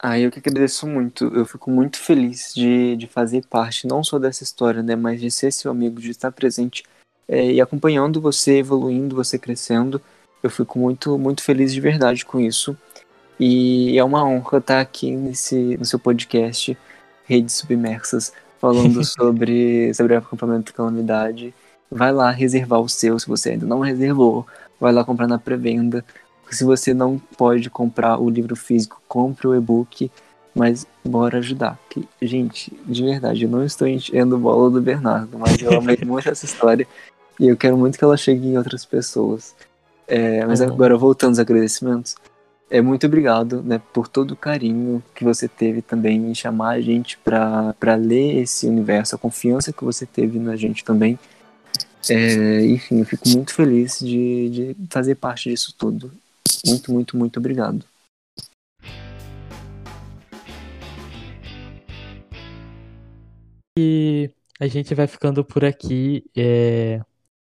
[0.00, 1.24] Ah, eu que agradeço muito.
[1.34, 5.30] Eu fico muito feliz de, de fazer parte não só dessa história, né, mas de
[5.30, 6.84] ser seu amigo, de estar presente
[7.26, 10.00] é, e acompanhando você evoluindo, você crescendo.
[10.42, 12.76] Eu fico muito, muito feliz de verdade com isso.
[13.38, 16.76] E é uma honra estar aqui nesse, no seu podcast
[17.24, 21.54] Redes Submersas falando sobre, sobre o acampamento Calamidade.
[21.90, 24.46] Vai lá reservar o seu se você ainda não reservou.
[24.80, 26.04] Vai lá comprar na pré-venda.
[26.50, 30.10] Se você não pode comprar o livro físico, compre o e-book.
[30.54, 31.78] Mas bora ajudar.
[31.88, 36.28] Que, gente, de verdade, eu não estou enchendo bola do Bernardo, mas eu amei muito
[36.28, 36.86] essa história.
[37.38, 39.54] E eu quero muito que ela chegue em outras pessoas.
[40.08, 40.66] É, mas uhum.
[40.66, 42.16] agora, voltando aos agradecimentos,
[42.70, 46.80] é muito obrigado né, por todo o carinho que você teve também em chamar a
[46.80, 51.18] gente para ler esse universo, a confiança que você teve na gente também.
[52.10, 56.12] É, enfim, eu fico muito feliz de, de fazer parte disso tudo.
[56.66, 57.84] Muito, muito, muito obrigado.
[63.78, 64.30] E
[64.60, 66.24] a gente vai ficando por aqui.
[66.36, 67.00] É...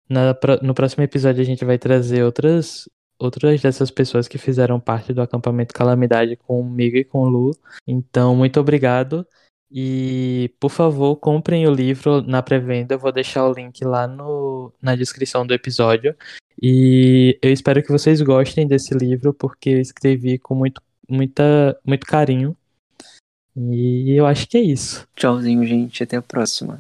[0.07, 2.87] Na, no próximo episódio a gente vai trazer outras
[3.21, 7.57] outras dessas pessoas que fizeram parte do acampamento Calamidade comigo e com o Lu.
[7.87, 9.25] Então, muito obrigado.
[9.71, 12.95] E, por favor, comprem o livro na pré-venda.
[12.95, 16.15] Eu vou deixar o link lá no, na descrição do episódio.
[16.61, 22.05] E eu espero que vocês gostem desse livro, porque eu escrevi com muito, muita, muito
[22.05, 22.55] carinho.
[23.55, 25.07] E eu acho que é isso.
[25.15, 26.03] Tchauzinho, gente.
[26.03, 26.79] Até a próxima.